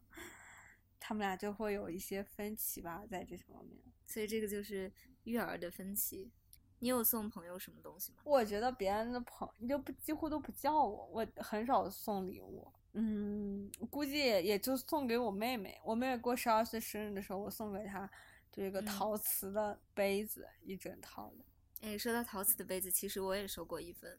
[1.00, 3.82] 他们俩就会有一些分歧吧，在这方面。
[4.06, 4.92] 所以这个就是
[5.24, 6.30] 育儿的分歧。
[6.78, 8.18] 你有送朋友什么东西吗？
[8.24, 12.70] 我觉得别人的朋友就不几乎都不叫我，我很少送礼物。
[12.92, 15.80] 嗯，估计也就送给我妹妹。
[15.82, 18.08] 我妹妹过十二岁生日的时候，我送给她。
[18.54, 21.44] 就一个陶瓷的杯子，一整套的。
[21.80, 24.16] 哎，说到陶瓷的杯子，其实我也收过一份，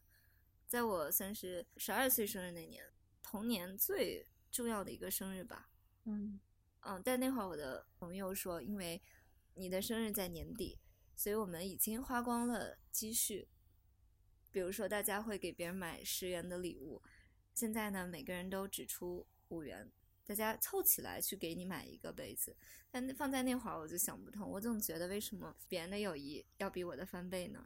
[0.66, 2.84] 在我算是十二岁生日那年，
[3.22, 5.70] 童年最重要的一个生日吧。
[6.04, 6.38] 嗯
[6.80, 9.02] 嗯，但那会儿我的朋友说，因为
[9.54, 10.78] 你的生日在年底，
[11.16, 13.48] 所以我们已经花光了积蓄。
[14.50, 17.02] 比如说，大家会给别人买十元的礼物，
[17.54, 19.90] 现在呢，每个人都只出五元。
[20.26, 22.56] 大家凑起来去给你买一个杯子，
[22.90, 27.64] 但放在那会儿我就想不通，我总觉得为什么别人的友谊要比我的翻倍呢？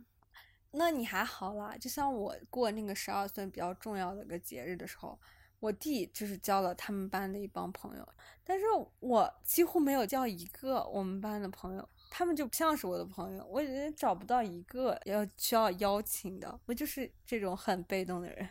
[0.72, 5.18] 那你还好啦，就像我过那个十二岁比较重要的一个节日的时候，
[5.58, 8.08] 我弟就是交了他们班的一帮朋友，
[8.44, 8.66] 但是
[8.98, 18.48] 我几乎没有交一个我们班的朋友，他们就不像是我的朋友，我也找不到一个要需要邀请的，我就是这种很被动的人。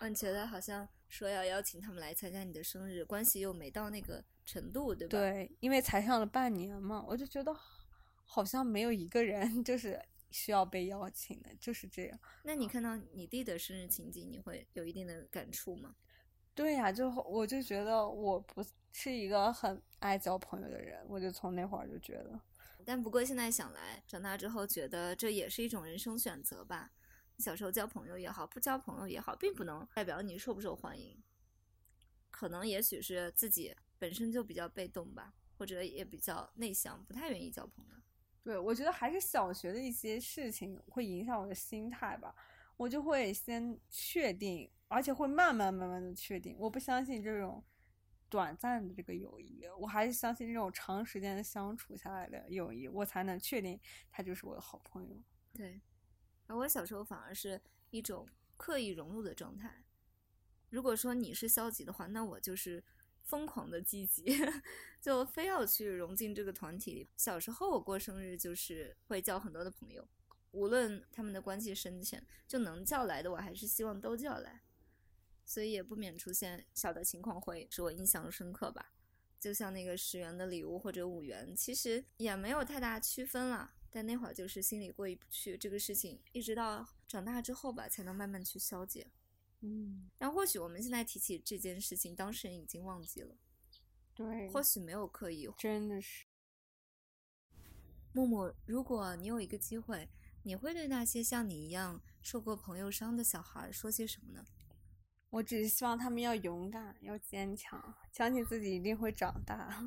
[0.00, 0.86] 嗯，觉得好像。
[1.10, 5.18] 说要邀请他们来参加你的生日，关系又没到那个程度，对吧？
[5.18, 7.54] 对，因为才上了半年嘛，我就觉得
[8.24, 12.18] 好像没有一个人 就是需要被邀请的，就是这样。
[12.44, 15.96] 那你看到你弟的生日情景，你会有一定的感触吗？
[16.54, 22.40] 对呀，就我就觉得我不是一个很爱交朋友的人，我就从那会儿就觉得。
[22.84, 26.90] 但不过现在想来，长大之后觉得这也是一种人生选择吧。
[27.40, 31.22] 小时候交朋友也好，不交朋友也好，并不能代表你受不受欢迎。
[32.30, 37.94] 可能也许是自己本身就比较被动吧，或者也比较内向，不太愿意交朋友。
[38.42, 42.34] 对，我觉得还是小学的一些事情会影响我的心态吧。
[42.76, 46.56] 我就会先确定，而且会慢慢慢慢的确定。
[46.58, 47.62] 我不相信这种
[48.30, 53.78] 短暂的这个友谊，我还是相信这种长时间的相处下来的友谊，我才能确定
[54.10, 55.22] 他就是我的好朋友。
[55.52, 55.78] 对。
[56.50, 57.60] 而我小时候反而是
[57.90, 59.84] 一种刻意融入的状态。
[60.68, 62.82] 如果说你是消极的话，那我就是
[63.22, 64.36] 疯狂的积极，
[65.00, 67.08] 就非要去融进这个团体里。
[67.16, 70.04] 小时候我过生日就是会叫很多的朋友，
[70.50, 74.62] 无论他们的关系深浅，就能叫来的我还是希望都叫来，
[75.44, 78.92] 所以也不免出现小的情况会使我印象深刻吧。
[79.38, 83.74] 就像那个十元的礼物或者五元，其实也没有太大区分了。
[83.90, 89.10] 但那会儿就是心里过意不去，这个事情一直到长大之后吧，才能慢慢去消解。
[89.62, 93.36] 嗯，然后或许我们现在提起这件事情，当事人已经忘记了，
[94.14, 95.48] 对，或许没有刻意。
[95.58, 96.26] 真的是。
[98.12, 100.08] 木木，如果你有一个机会，
[100.44, 104.46] 你会对那些像你一样受过朋友伤的小孩说些什么呢？
[105.30, 109.84] 我只是希望他们要勇敢，要坚强，相信自己一定会长大。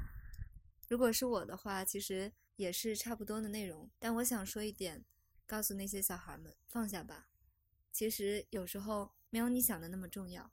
[0.88, 2.32] 如果是我的话，其实。
[2.60, 5.02] 也是差不多的内容，但我想说一点，
[5.46, 7.30] 告诉那些小孩们放下吧。
[7.90, 10.52] 其实有时候没有你想的那么重要。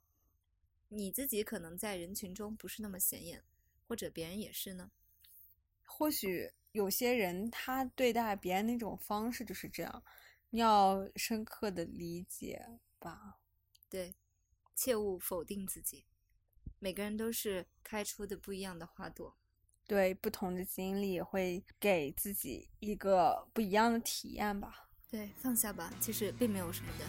[0.88, 3.44] 你自己可能在人群中不是那么显眼，
[3.86, 4.90] 或者别人也是呢。
[5.84, 10.02] 或许有些人他对待别人那种方式就是这样，
[10.52, 13.42] 你要深刻的理解吧。
[13.90, 14.16] 对，
[14.74, 16.06] 切勿否定自己。
[16.80, 19.38] 每个人都是开出的不一样的花朵。
[19.88, 24.90] 对不同的经历会给自己一个不一样的体验吧。
[25.10, 27.06] 对，放下吧，其实并没有什么的。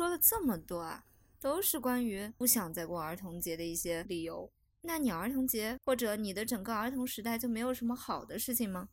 [0.00, 1.04] 说了这么多啊，
[1.38, 4.50] 都是关于不想再过儿童节的一些理由。
[4.80, 8.88] 那你儿童节或者你的整个儿童时代就没有什么好的事情吗？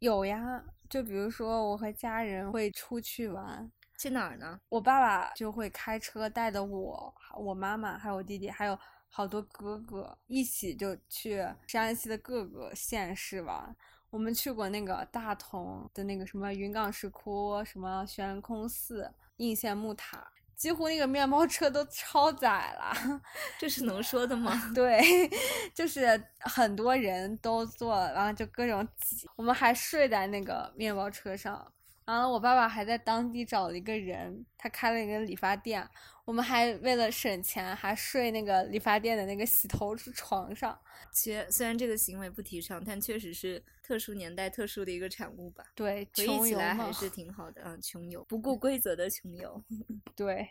[0.00, 4.60] 有呀，就比如说我和家人会出去玩，去哪儿呢？
[4.68, 8.78] 我爸爸就会开车带着我、我妈妈还有我弟弟，还有
[9.08, 13.74] 好多哥哥一起就去山西的各个县市玩。
[14.10, 19.10] 我们去过那个大同的那个什么云冈石窟，什么悬空寺。
[19.36, 23.20] 应县木塔，几乎那个面包车都超载了，
[23.58, 24.52] 这是能说的吗？
[24.74, 25.00] 对，
[25.74, 31.72] 就是很多人都坐，然后就各种挤，我们还睡在那个面包车上。
[32.06, 35.86] 然后我爸爸还在当地找了一个人，他开了一个理发店。
[36.24, 40.76] 我们还为了省钱，还睡那个理发店的那个洗头床上。
[41.12, 45.64] 其实虽然这个行为不提倡，但确实是特殊年代特殊的一个产物吧。
[45.74, 47.60] 对，回忆起来还是 挺好的。
[47.64, 49.62] 嗯，穷游，不顾规则的穷游。
[50.16, 50.48] 对，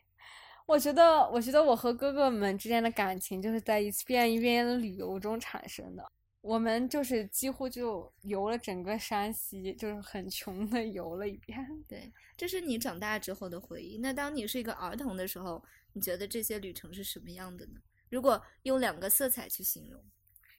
[0.65, 6.11] 我觉得，我觉得我和哥哥们之间的感情就是在一遍一遍的旅游中产生的。
[6.45, 11.57] 我们就是几乎就游了整个山西，就是很穷的游了一遍。
[11.87, 13.97] 对，这是你长大之后的回忆。
[13.97, 17.81] 那当你是一个儿童的时候，你觉得这些旅程是什么样的呢？
[18.09, 19.99] 如果用两个色彩去形容，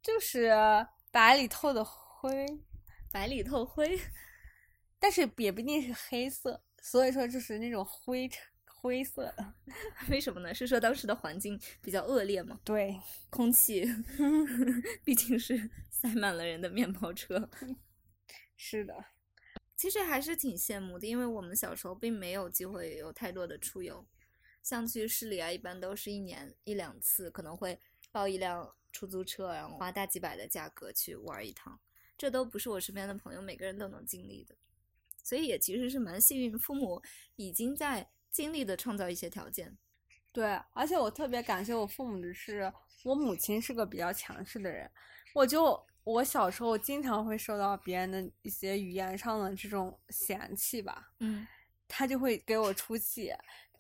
[0.03, 0.51] 就是
[1.13, 2.45] 白里透的灰，
[3.13, 3.97] 白里透灰，
[4.99, 8.43] 但是也不一定是黑色，所以说就是那种灰尘。
[8.79, 9.55] 灰色的，
[10.11, 10.55] 为什么呢？
[10.55, 12.61] 是说当时的环境比较恶劣吗？
[12.63, 13.85] 对，空气
[15.03, 17.51] 毕竟是塞满了人的面包车。
[18.55, 18.95] 是的，
[19.75, 24.07] 其实还是挺羡慕的，因为我们小时候并没有机会有太多的出游，
[24.63, 27.81] 像去市里啊，一般都是一年一两次，可能会
[28.13, 31.81] 包一辆出租车，然后花大几百的价格去玩一趟，
[32.17, 34.55] 这都不是我身边的朋友每个人都能经历的，
[35.23, 37.03] 所以也其实是蛮幸运，父母
[37.35, 38.11] 已经在。
[38.37, 39.75] 尽力的创造一些条件，
[40.31, 42.71] 对，而且我特别感谢我父母的是，
[43.03, 44.91] 我母亲是个比较强势的人，
[45.33, 51.47] 我就我小时候经常会受到别人的一些语言上的这种嫌弃吧，嗯，
[51.89, 53.33] 他就会给我出气，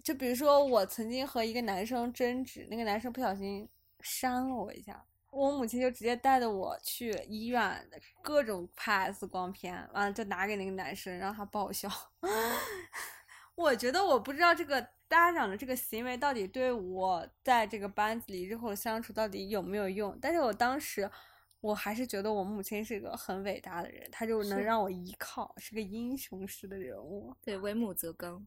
[0.03, 3.69] 就比如说我曾经和一个男生争执，那个男生不小心
[4.00, 7.87] 扇了我一下，我母亲就直接带着我去医院，
[8.23, 11.90] 各种拍 S 光片，完了就拿给那个男生让他报销。
[13.57, 21.11] 我觉得我不知道这个家长的这个行为到底对我在这个班子里日后相处到底有没有用，但是我当时
[21.61, 27.35] 我还是觉得我母亲是一个很伟大的人，她就能让我依靠，是个英雄式的人物。
[27.42, 28.46] 对，为母则刚，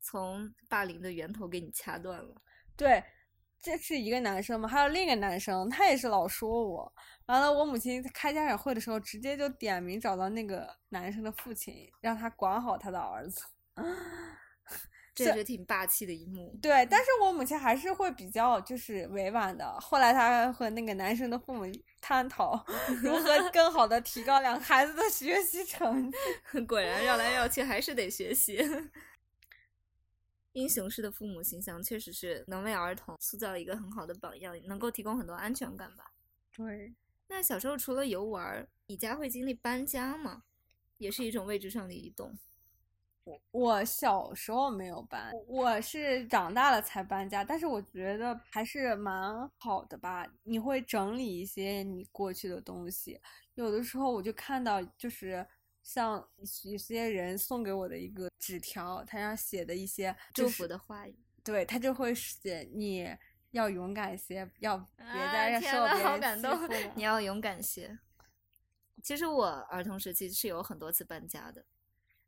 [0.00, 2.34] 从霸凌的源头给你掐断了。
[2.76, 3.02] 对，
[3.58, 6.92] 这是一个男生嘛，还有另一个男生，他也是老说我。
[7.24, 13.42] 完了，我母亲开家长会的时候，直接就点名找到那个男生的父亲，让他管好他的儿子。
[15.14, 16.54] 这也是挺霸气的一幕。
[16.60, 19.80] 对，但是我母亲还是会比较就是委婉的。
[19.80, 21.64] 后来她和那个男生的父母
[22.02, 22.62] 探讨
[23.02, 26.18] 如何更好的提高两个孩子的学习成绩。
[26.68, 28.58] 果然绕来绕去还是得学习。
[30.52, 36.12] 英雄式的父母形象确实是能为儿童塑造一个很好的榜样，能够提供很多安全感吧。
[36.52, 36.94] 对。
[37.28, 40.42] 那小时候除了游玩，你家会经历搬家吗？
[40.98, 42.38] 也是一种位置上的移动。
[43.26, 47.42] 我我小时候没有搬，我是长大了才搬家。
[47.42, 50.24] 但是我觉得还是蛮好的吧。
[50.44, 53.20] 你会整理一些你过去的东西。
[53.54, 55.44] 有的时候我就看到，就是
[55.82, 56.24] 像
[56.62, 61.18] 有些人送给我的一个纸条，他上写的一些祝福的话语。
[61.42, 63.08] 对他就会写你
[63.50, 66.78] 要勇敢些，要别再受别人欺负了。
[66.94, 67.98] 你要勇敢些。
[69.02, 71.64] 其实我儿童时期是有很多次搬家的。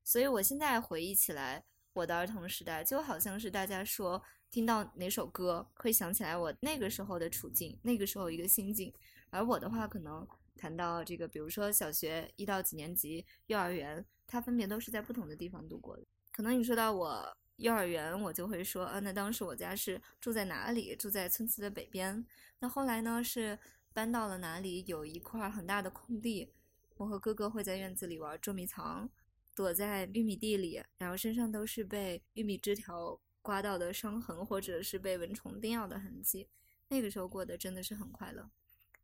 [0.08, 8.90] 所以，我现在回忆起来，我的儿童时代就好像是大家说听到哪首歌会想起来我那个时候的处境，那个时候一个心境。
[9.28, 16.02] 而我的话，可能谈到这个，比如说小学一到几年级、幼儿园，它分别都是在不同的地方度过的。
[16.32, 20.96] 可能你说到我幼儿园，我就会说，啊，那当时我家是住在哪里？
[20.96, 22.24] 住在村子的北边。
[22.60, 23.58] 那后来呢，是
[23.92, 24.82] 搬到了哪里？
[24.86, 26.50] 有一块很大的空地，
[26.96, 29.10] 我和哥哥会在院子里玩捉迷藏。
[29.58, 36.46] 躲在玉米地里，然后身上都是被玉米枝条刮到的伤痕，或者是被蚊虫叮咬的痕迹。
[36.86, 38.48] 那个时候过得真的是很快乐。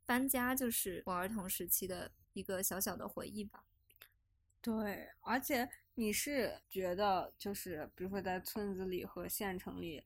[0.07, 3.65] 搬家就是我儿童时期的一个小小的回忆吧。
[4.61, 10.05] 对，而且你是觉得就是，比如说在村子里和县城里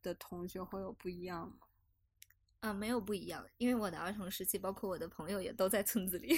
[0.00, 1.66] 的同学会有不一样吗？
[2.60, 6.36] 啊，没有不一样，因为我的儿童时期，包括我的朋友也都在村子里。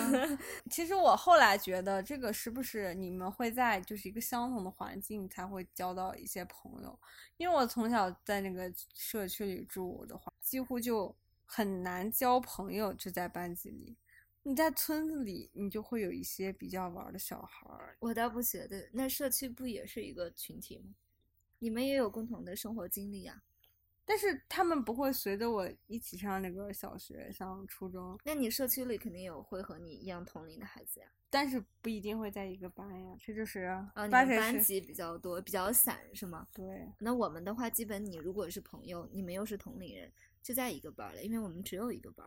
[0.70, 6.98] 其实我后来觉得，这个是不是你们会在就是一个相同的环境才会交到一些朋友？
[7.36, 13.94] 因为我从小在那个社区里住的话，几乎就很难交朋友，就在班级里。
[14.42, 17.94] 你在村子里，你就会有一些比较玩的小孩儿。
[18.00, 20.94] 我倒不觉得，那社区不也是一个群体吗？
[21.58, 23.42] 你们也有共同的生活经历呀。
[24.04, 28.18] 但是他们不会随着我一起上那个小学、上初中。
[28.24, 33.16] 那你社区里肯定有会和你一样同龄的孩子呀，但是不一定会在一个班呀。
[33.20, 36.48] 这就是啊，你们班级比较多，比较散是吗？
[36.52, 36.92] 对。
[36.98, 42.26] 那我们的话，基本你如果是朋友，你们又是同龄人，就在一个班了，因为我们只有一个班。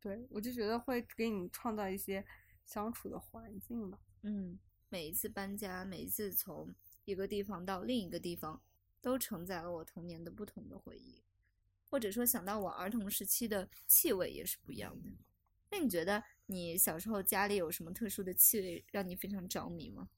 [0.00, 2.24] 对，我就觉得会给你创造一些
[2.64, 3.98] 相处的环境吧。
[4.22, 4.58] 嗯，
[4.88, 6.74] 每一次搬家，每一次从
[7.04, 8.62] 一个地方到另一个地方。
[9.06, 11.22] 都承载了我童年的不同的回忆，
[11.88, 15.08] 或者说想到我儿童时期的气味也是不一样的。
[15.70, 20.08] 那你觉得你小时候家里有什么特殊的气味让你非常着迷吗？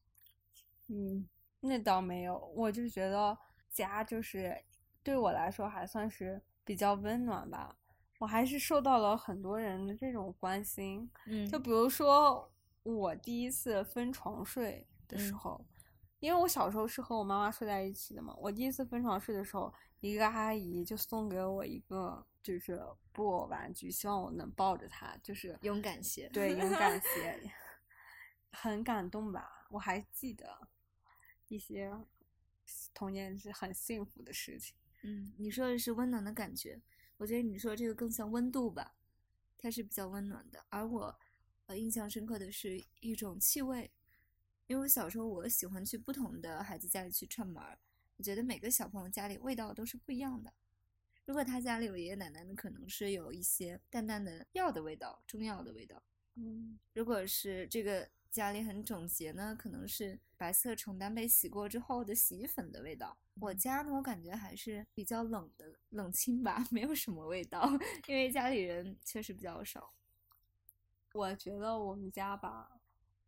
[0.86, 1.28] 嗯，
[1.61, 3.36] 那倒没有，我就觉得
[3.70, 4.57] 家就是
[5.03, 7.76] 对我来说还算是比较温暖吧。
[8.18, 11.11] 我还是受到了很多人的这种关心。
[11.26, 12.51] 嗯，就比如说
[12.84, 15.62] 我第一次分床睡的时候。
[16.21, 22.81] 因为我小时候是和我妈妈睡在一起的嘛，我第一次分床睡的时候，一个阿姨就送给我一个就是
[23.12, 26.29] 布偶玩具，希望我能抱着它，就是勇敢些。
[26.31, 27.41] 对，勇敢些，
[28.51, 29.66] 很感动吧？
[29.71, 30.69] 我还记得
[31.47, 31.93] 一些
[32.93, 34.75] 童年是很幸福的事情。
[35.05, 36.81] 嗯，你说的是温暖的感觉，
[37.19, 38.97] 我觉得你说这个更像温度吧，
[39.57, 40.64] 它是比较温暖的。
[40.69, 41.16] 而我，
[41.66, 43.93] 呃，印象深刻的是一种气味。
[44.69, 47.79] 因为我小时候，我喜欢去不同的孩子家里去串门儿。
[48.19, 50.53] 我觉得每个小朋友家里味道都是不一样的。
[51.25, 56.03] 如果他家里有爷爷奶奶，那可能是有一些淡淡的药的味道，中药的味道。
[56.35, 63.16] 嗯，如果是这个家里很整洁呢，可能是白色床单被洗过之后的洗衣粉的味道。
[63.41, 67.71] 我家呢，我感觉还是比较冷的，冷清吧， 没有什么味道，
[68.07, 69.95] 因为家里人确实比较少。
[71.14, 72.78] 我觉得我们家吧。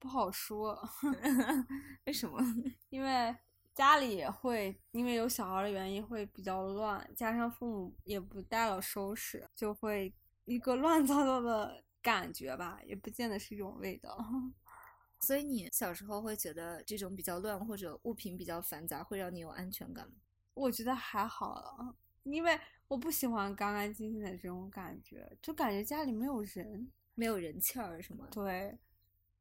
[0.01, 0.77] 不好说，
[2.07, 2.39] 为什么？
[2.89, 3.37] 因为
[3.75, 10.13] 家里也会因为有小孩的原因会比较乱，加上父母也不带了收拾，就会
[10.47, 14.19] 一个乱糟糟的感觉吧，也不见得是一种味道。
[15.21, 20.15] 所以你小时候会觉得这种比较乱或者物品比较繁杂会让你有安全感吗？
[20.55, 28.27] 我觉得还好，因为我不喜欢干干净净的这种感觉，就感觉家里没有人，没有人气儿，是吗？
[28.31, 28.79] 对。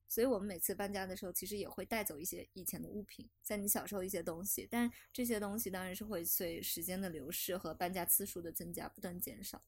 [0.09, 9.61] 所以我们每次搬家的时候，其实也会带走一些以前的物品，在你小时候一些东西，但这些东西当然是会随时间的流逝和搬家次数的增加不断减少。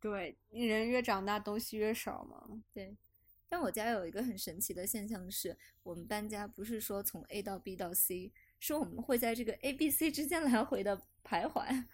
[0.00, 2.62] 对，人越长大东西越少嘛。
[2.72, 2.96] 对，
[3.48, 11.84] 但我家有一个很神奇的现象是，我们搬家不是说从 A 到 B 到 C，是我们会在这个 A、B、C 之间来回的徘徊。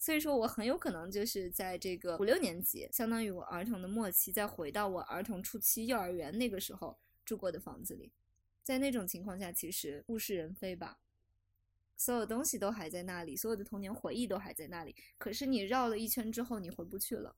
[0.00, 8.10] 所以说我很有可能就是在这个五六年级，相当于我儿童的末期，再回到我儿童初期幼儿园那个时候住过的房子里，
[8.62, 10.98] 在那种情况下，其实物是人非吧，
[11.98, 17.36] 所有东西都还在那里，所有的童年回忆都还在那里，可是你绕了一圈之后，你回不去了。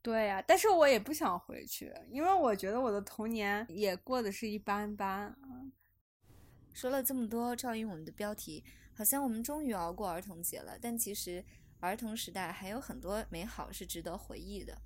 [0.00, 5.36] 对呀，但是我也不想回去，因为我觉得我的童年也过得是一般般。
[6.72, 8.64] 说了这么多，照应我们的标题。
[9.00, 11.42] 好像我们终于熬过儿童节了，但其实
[11.80, 14.76] 儿童时代还有很多美好是值得回忆的。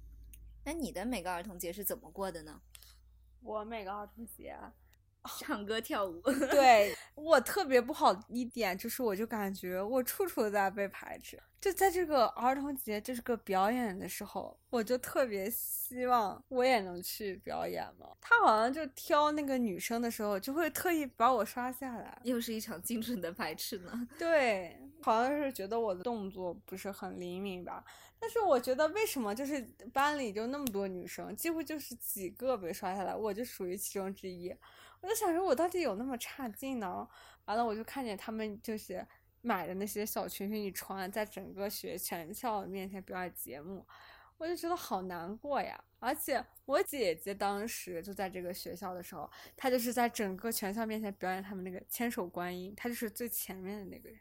[0.65, 2.63] 那你的每个儿童节是怎么过的呢？
[3.41, 4.57] 我每个儿童节，
[5.39, 6.21] 唱歌跳舞。
[6.51, 11.41] 对我特别不好一点就是，我就感觉我处处在被排斥。
[11.61, 18.07] 就在这个儿童节，这是个表演的时候，我就特别希望我也能去表演嘛。
[18.21, 24.09] 他好像就挑那个女生的时候，就会特意把我刷下来，又是一场精准的排斥呢。
[24.19, 27.83] 对，好像是觉得我的动作不是很灵敏吧。
[28.21, 34.55] 但是我觉得，为什么就是班里就那么多女生，几乎就是几个被刷下来，我就属于其中之一。
[35.05, 37.07] 我就想说，我到底有那么差劲呢？
[37.45, 39.07] 完了，我就看见他们就是。
[39.47, 43.87] 买的那些小裙裙，你穿在整个学全校面前表演节目，
[44.39, 45.79] 我就觉得好难过呀。
[45.99, 54.19] 而且我姐姐当时就在这个学校的时候，她就是在整个全校面前表演他们那个千手观音，她就是最前面的那个人。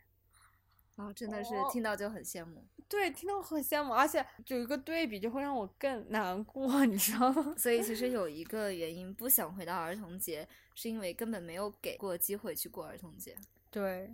[0.95, 2.67] 哦，真的是听到就很羡慕。
[2.87, 7.55] 对，听到很羡慕，而且有一个对比就会让我更难过，你知道吗？
[7.57, 13.35] 所以其实有一个原因不想回到儿童节，是因为根本没有给过机会去过儿童节。
[13.71, 14.11] 对。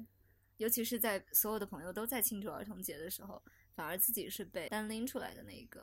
[0.57, 3.41] 尤其是在所有的朋友都在庆祝儿童节的时候，
[3.75, 5.81] 反而自己是被单拎出来的那一个，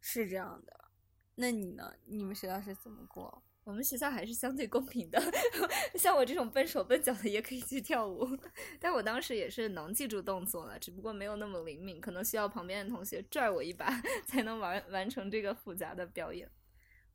[0.00, 0.88] 是这样的。
[1.34, 1.92] 那你呢？
[2.06, 3.42] 你们学校是怎么过？
[3.64, 5.20] 我们学校还是相对公平的，
[5.94, 8.26] 像我这种笨手笨脚的也可以去跳舞。
[8.80, 13.88] 但我当时也是能记住动作了，只不过没有那么灵敏，可能需要旁边的同学拽我一把
[14.26, 16.50] 才能完完成这个复杂的表演。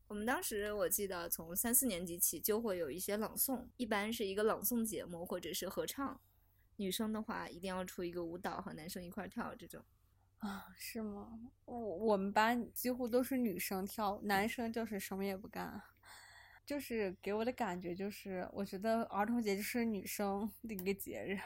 [0.07, 6.19] 我们当时我记得从三四年级起就会有一些朗诵，一般是一个朗诵节目或者是合唱。
[6.77, 9.83] 女生的话一定要出一个舞蹈和男生一块跳这种，
[10.37, 11.37] 啊，是吗？
[11.65, 15.81] 我我们班几乎都是女生跳，男生就是什么也不干，
[16.67, 21.39] 就是给我的感觉就是，我觉得儿童节就是女生的一个节日，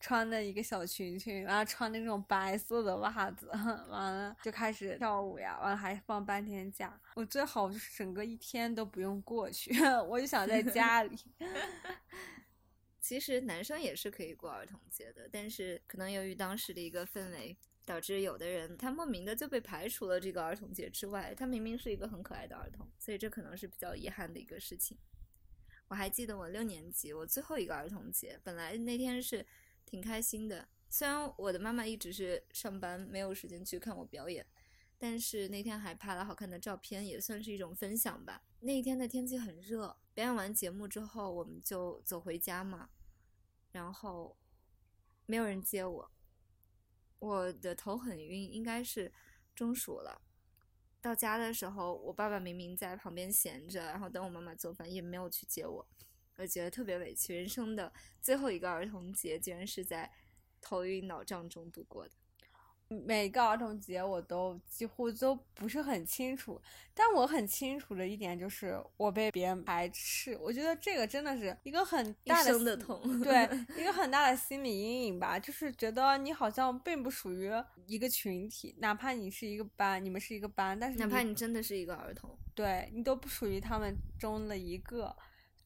[0.00, 3.46] 穿的一个小裙裙，然后穿那种白色的袜子，
[3.90, 9.70] 完了就开始跳舞呀，完了还放半天假，我最好就是整个一天都不用过去，
[10.08, 11.18] 我就想在家里。
[12.98, 17.54] 其实男生也是可以过儿童节的，但是可能由于当时的一个氛围，
[17.84, 21.34] 导致有的人他莫名的就被排除了这个儿童节之外。
[21.34, 24.96] 他明明是一个很可爱的儿童，所以这可能是比较遗憾的一个事情。
[25.88, 29.44] 我还记得我六年级我最后一个儿童节，本来那天是
[29.84, 34.46] 挺开心的，虽然我的妈妈一直是上班，没有时间去看我表演，
[34.98, 38.42] 但是那天还拍了好看的照片，也算是一种分享吧。
[38.60, 39.96] 那一天的天气很热。
[40.14, 42.90] 表演完节目之后，我们就走回家嘛，
[43.70, 44.36] 然后
[45.24, 46.11] 没有人接我，
[47.22, 49.12] 我的头很晕，应该是
[49.54, 50.20] 中暑了。
[51.00, 55.86] 到家的时候，我爸爸明明在旁边闲着，然后等我妈妈做饭，也没有去接我，
[56.36, 57.32] 我觉得特别委屈。
[57.32, 60.10] 人生的最后一个儿童节，竟然是在
[60.60, 62.12] 头晕脑胀中度过的。
[63.06, 66.60] 每个儿童节我都几乎都不是很清楚，
[66.94, 70.36] 但我很清楚的一点就是我被别人排斥。
[70.40, 75.38] 我觉得这个真的是一个很大的痛，对，一个很大的心理阴影吧。
[75.38, 77.50] 就是觉得你好像并不属于
[77.86, 85.16] 一个群体，哪怕你是一个班，你们是一个班，但是哪怕你真的是一个儿童，对你都不属于他们中的一个。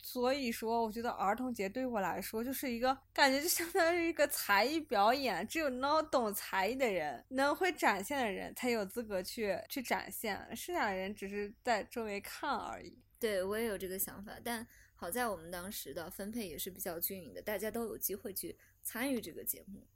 [0.06, 5.44] 所以说，我觉得儿童节对我来说就是一个感觉，就相当于一个才艺表演。
[5.48, 10.38] 只有能懂才艺的人，能会展现的人，才有资格去去展现。
[10.54, 13.02] 剩下的人只是在周围看而已。
[13.18, 19.88] 对我也有这个想法，但好在我们当时的分配也是比较均匀的，大家都有机会去参与这个节目，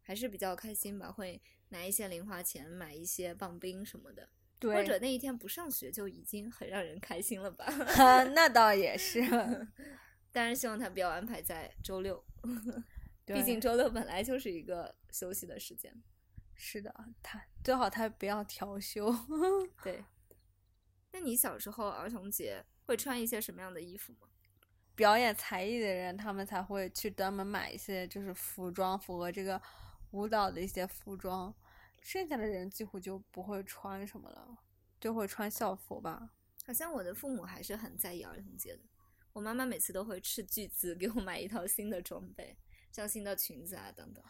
[0.00, 1.10] 还是比较开心吧。
[1.10, 4.28] 会拿一些零花钱买一些棒冰什么的。
[4.62, 7.66] 或者那一天不上学就已经很让人开心了吧？
[8.34, 9.20] 那倒也是，
[10.32, 12.24] 但是希望他不要安排在周六，
[13.26, 15.92] 毕竟周六本来就是一个休息的时间。
[16.54, 19.14] 是的，他最好他不要调休。
[19.82, 20.02] 对，
[21.12, 24.28] 那你小时候儿童节会穿一些什么样的衣服吗？
[24.94, 29.60] 表演才艺的人，他们才会去专门买一些就是服装，符合这个
[30.12, 31.54] 舞蹈的一些服装。
[32.06, 34.56] 剩下的人几乎就不会穿什么了，
[35.00, 36.30] 就会穿校服吧。
[36.64, 38.82] 好像我的父母还是很在意儿童节的。
[39.32, 42.56] 我妈妈每次都会斥巨资给我买一套新的装备，
[42.92, 44.22] 像新的裙子啊等等。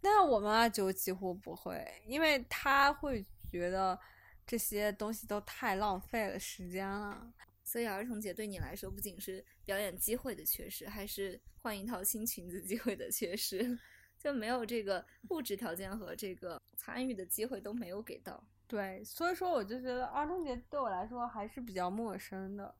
[0.00, 3.96] 那我妈就几乎不会，因为她会觉得
[4.44, 7.32] 这些东西都太浪费了时间了。
[7.62, 13.78] 所以儿童节对你来说，不仅是表演机会的缺失，还是换一套新裙子机会的缺失，
[14.18, 18.42] 就没有这个物质条件和这个参与的机会都没有给到。
[18.66, 22.74] 对，所以说我就觉得儿童节对我来说还是比较陌生的。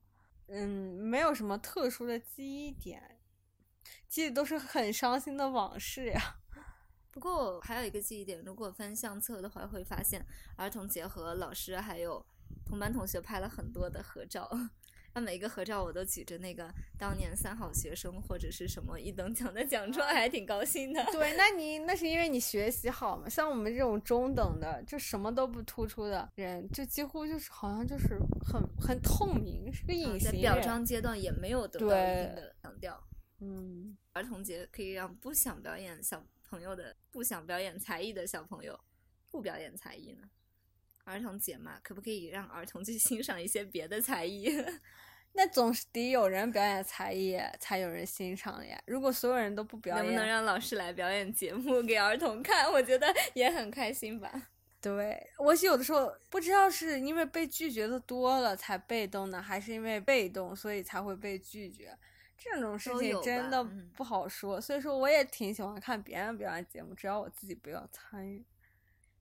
[0.47, 3.19] 嗯，没有什么特殊的记忆点，
[4.07, 6.37] 记得都是很伤心的往事呀。
[7.11, 10.25] 不过还有一个记忆点，如果翻相册的话，会发现
[10.55, 12.25] 儿童节和老师还有
[12.65, 14.49] 同班同学拍了很多的合照。
[15.13, 21.03] 那每一个合照我都举着那个当年三好学生或者是什么一等奖的奖状，还挺高兴的。
[21.11, 23.27] 对，那你那是因为你学习好嘛？
[23.27, 30.31] 像我们这种中等的，就什么都不突出的人，就几乎就是好像就是很很透明，是个隐形。
[30.31, 33.01] 在表彰阶段也没有得到一定的强调。
[33.39, 38.79] 嗯，儿童节可以让不想表演小朋友的、不想表演才艺的小朋友
[39.29, 40.29] 不表演才艺呢？
[41.11, 44.49] 儿童节嘛，可不可以让儿童去 欣赏一些别的才艺？
[45.33, 48.77] 那总是得有人表演才艺，才有人欣赏呀。
[48.85, 52.69] 如果所有人都不表演，能不能让老师来表演节目给儿童看？
[52.69, 54.49] 我觉得也很开心吧。
[54.81, 61.97] 对，我有的时候不知道是因为被拒绝的多了才被动呢，还是因为被动所以才会被拒绝。
[62.37, 63.63] 这种事情真的
[63.95, 64.59] 不好说。
[64.59, 68.43] 所以说，我也挺喜欢看别人表演节目，只要我自己不要参与。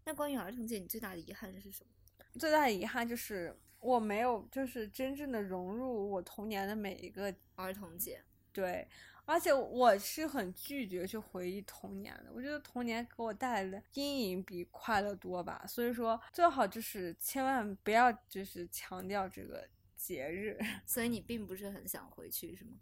[0.04, 1.90] 那关于儿童节，你最大的遗憾是什么？
[2.38, 8.22] 最大的遗憾就是我没有，就是真正的融入我童年的每一个儿童节。
[8.52, 8.86] 对，
[9.24, 12.32] 而且我是很拒绝去回忆童年的。
[12.32, 15.64] 我觉得童年给我带来的阴影比快乐多吧。
[15.68, 20.58] 所以说，最好就是千万不要就是强调这个节日。
[20.84, 22.72] 所以你并不是很想回去，是吗？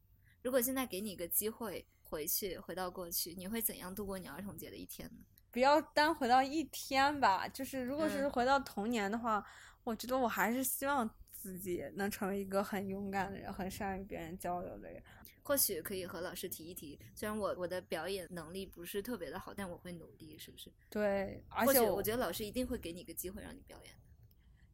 [0.42, 5.24] 如果现在给你一个机会回去，回到过去，你会怎样度过你儿童节的一天呢？
[5.50, 9.44] 不要单回到一天吧，就是如果是回到童年的话，
[9.84, 15.02] 我觉得我还是希望自己能成为一个很勇敢的人，很善于别人交流的人。
[15.42, 20.70] 或许可以和老师提一提，虽然我我的表演能力不是特别的好，但我会努力，是不是？
[20.90, 23.94] 对，而且我觉得老师一定会给你一个机会让你表演。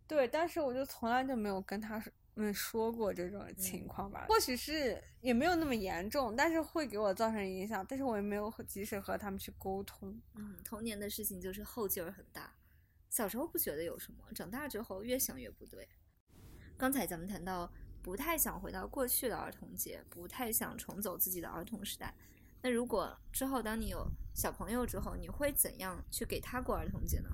[0.07, 2.03] 对，但是我就从来就没有跟他。
[2.37, 10.21] 们说过这种情况吧，或许是也没有那么严重，但是会给我造成影响，但是我也没有及时和他们去沟通。
[10.35, 12.53] 嗯，童年的事情就是后劲儿很大，
[13.09, 15.89] 小时候不觉得有什么，长大之后越想越不对。
[16.77, 22.13] 刚才咱们谈到不太想回到过去的儿童节，不太想重走自己的儿童时代。
[22.63, 27.29] 那如果之后当你有小朋友之后，你会怎样去给他过儿童节呢？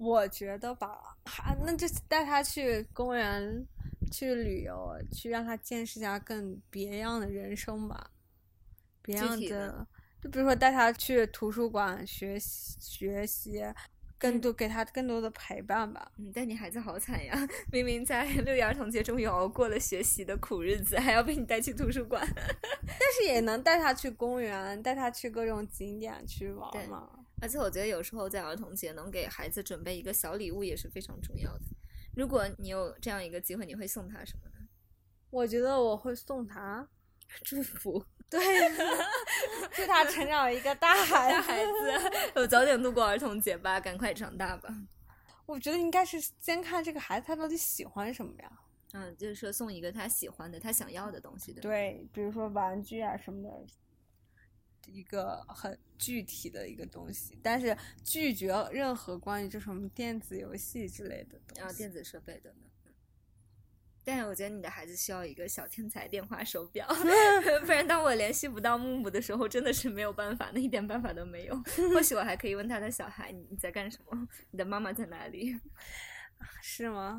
[0.00, 3.66] 我觉得吧，还那就带他去公园。
[4.10, 8.10] 去旅游，去让他见识一下更别样的人生吧，
[9.02, 9.86] 别样的，
[10.20, 13.62] 就比如说带他去图书馆学习学习，
[14.18, 16.10] 更多给他更多的陪伴吧。
[16.16, 17.38] 嗯，但你孩子好惨呀，
[17.70, 22.26] 明明在 六一儿童节终于熬过了学习的苦日子，还要被你带去图书馆。
[22.34, 27.08] 但是也能带他去公园，带他去各种景点去玩嘛。
[27.40, 31.64] 而且我觉得有时候在儿童节能给孩子准备一个小礼物也是非常重要的。
[32.14, 34.66] 如果你有这样一个机会，你会送他什么呢？
[35.30, 36.86] 我觉得我会送他
[37.44, 38.40] 祝福，对，
[39.72, 41.72] 祝他成长为一个大 孩孩子，
[42.34, 44.68] 我早点度过儿童节吧，赶快长大吧。
[45.46, 48.52] 我觉得应该是先看这个孩子他到底喜欢什么呀？
[48.92, 51.62] 嗯，就是说送一个他喜欢的、他想要的东西的。
[51.62, 53.50] 对，比如说玩具啊什么的。
[54.92, 62.66] 一个很具体的一个东西，但是拒绝任何关于这什么电子游戏之类的东西，啊，电子设备的呢。
[64.02, 66.88] 但是我觉得你的孩子需要一个小天才电话手表，
[67.66, 71.62] 不然当我联系不到木木的时候，真的是没有办法，那一点办法都没有。
[71.92, 74.28] 或许我还可以问他的小孩：“你在干什么？
[74.50, 75.54] 你的妈妈在哪里？”
[76.62, 77.18] 是吗？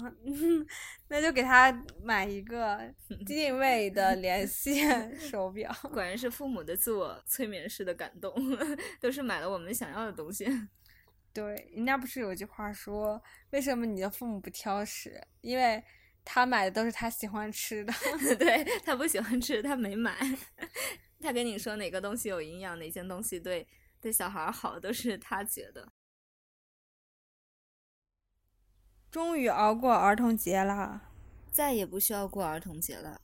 [1.09, 1.72] 那就给他
[2.03, 2.80] 买一个
[3.26, 5.72] 定位的连线手表。
[5.91, 8.34] 果然是父母的自我催眠式的感动，
[8.99, 10.45] 都是买了我们想要的东西。
[11.34, 15.22] 对，人家不是有句话说，为什么你的父母不挑食？
[15.41, 15.82] 因为
[16.26, 17.93] 他买的都是他喜欢吃的。
[18.38, 20.17] 对他不喜欢吃，他没买。
[21.22, 23.67] 他跟你说哪个东西有营养，哪件东西对
[24.01, 25.88] 对小孩好，都是他觉得。
[29.12, 31.09] 终于熬过儿童节了，
[31.51, 33.20] 再也不需要过儿童节了。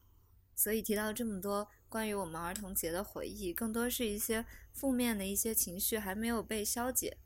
[0.54, 7.18] 所以提到这么多关于我们儿童节的回忆，更多是一些负面的一些情绪还没有被消解。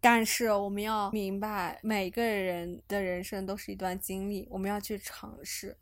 [0.00, 5.76] 但是我们要明白，每个人的人生都是一段经历，我们要去尝试。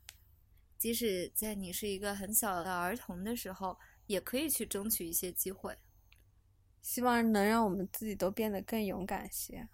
[0.78, 5.76] 即使在你是一个很小的儿童的时候，也可以去争取一些机会。
[6.80, 9.68] 希望能让我们自己都变得更勇敢些。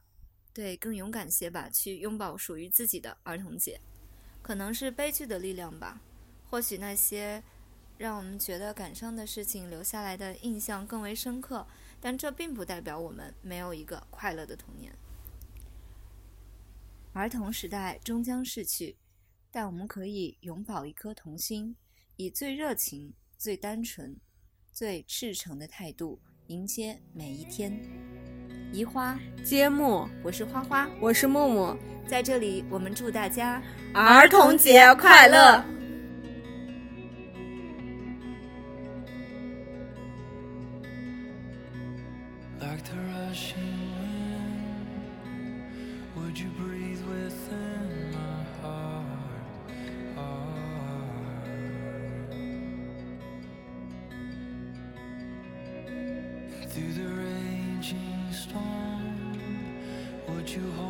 [0.58, 3.80] 对，更勇敢些吧，去拥抱属于自己的儿童节。
[4.42, 6.00] 可能是悲剧的力量吧，
[6.50, 7.40] 或许那些
[7.96, 11.64] 让我们觉得感伤的事情留下来的印象更为深刻，
[12.00, 14.92] 但这并不代表我们没有一个快乐的童年。
[17.12, 18.96] 儿童时代终将逝去，
[19.52, 21.76] 但我们可以永葆一颗童心，
[22.16, 24.18] 以最热情、最单纯、
[24.72, 28.17] 最赤诚的态度迎接每一天。
[28.72, 29.18] 移花。
[29.44, 33.62] 接木，我是花花，我是木木，在这里我们祝大家
[33.94, 35.64] 儿童节快乐。
[42.60, 43.77] Like the rushing
[60.56, 60.87] you home.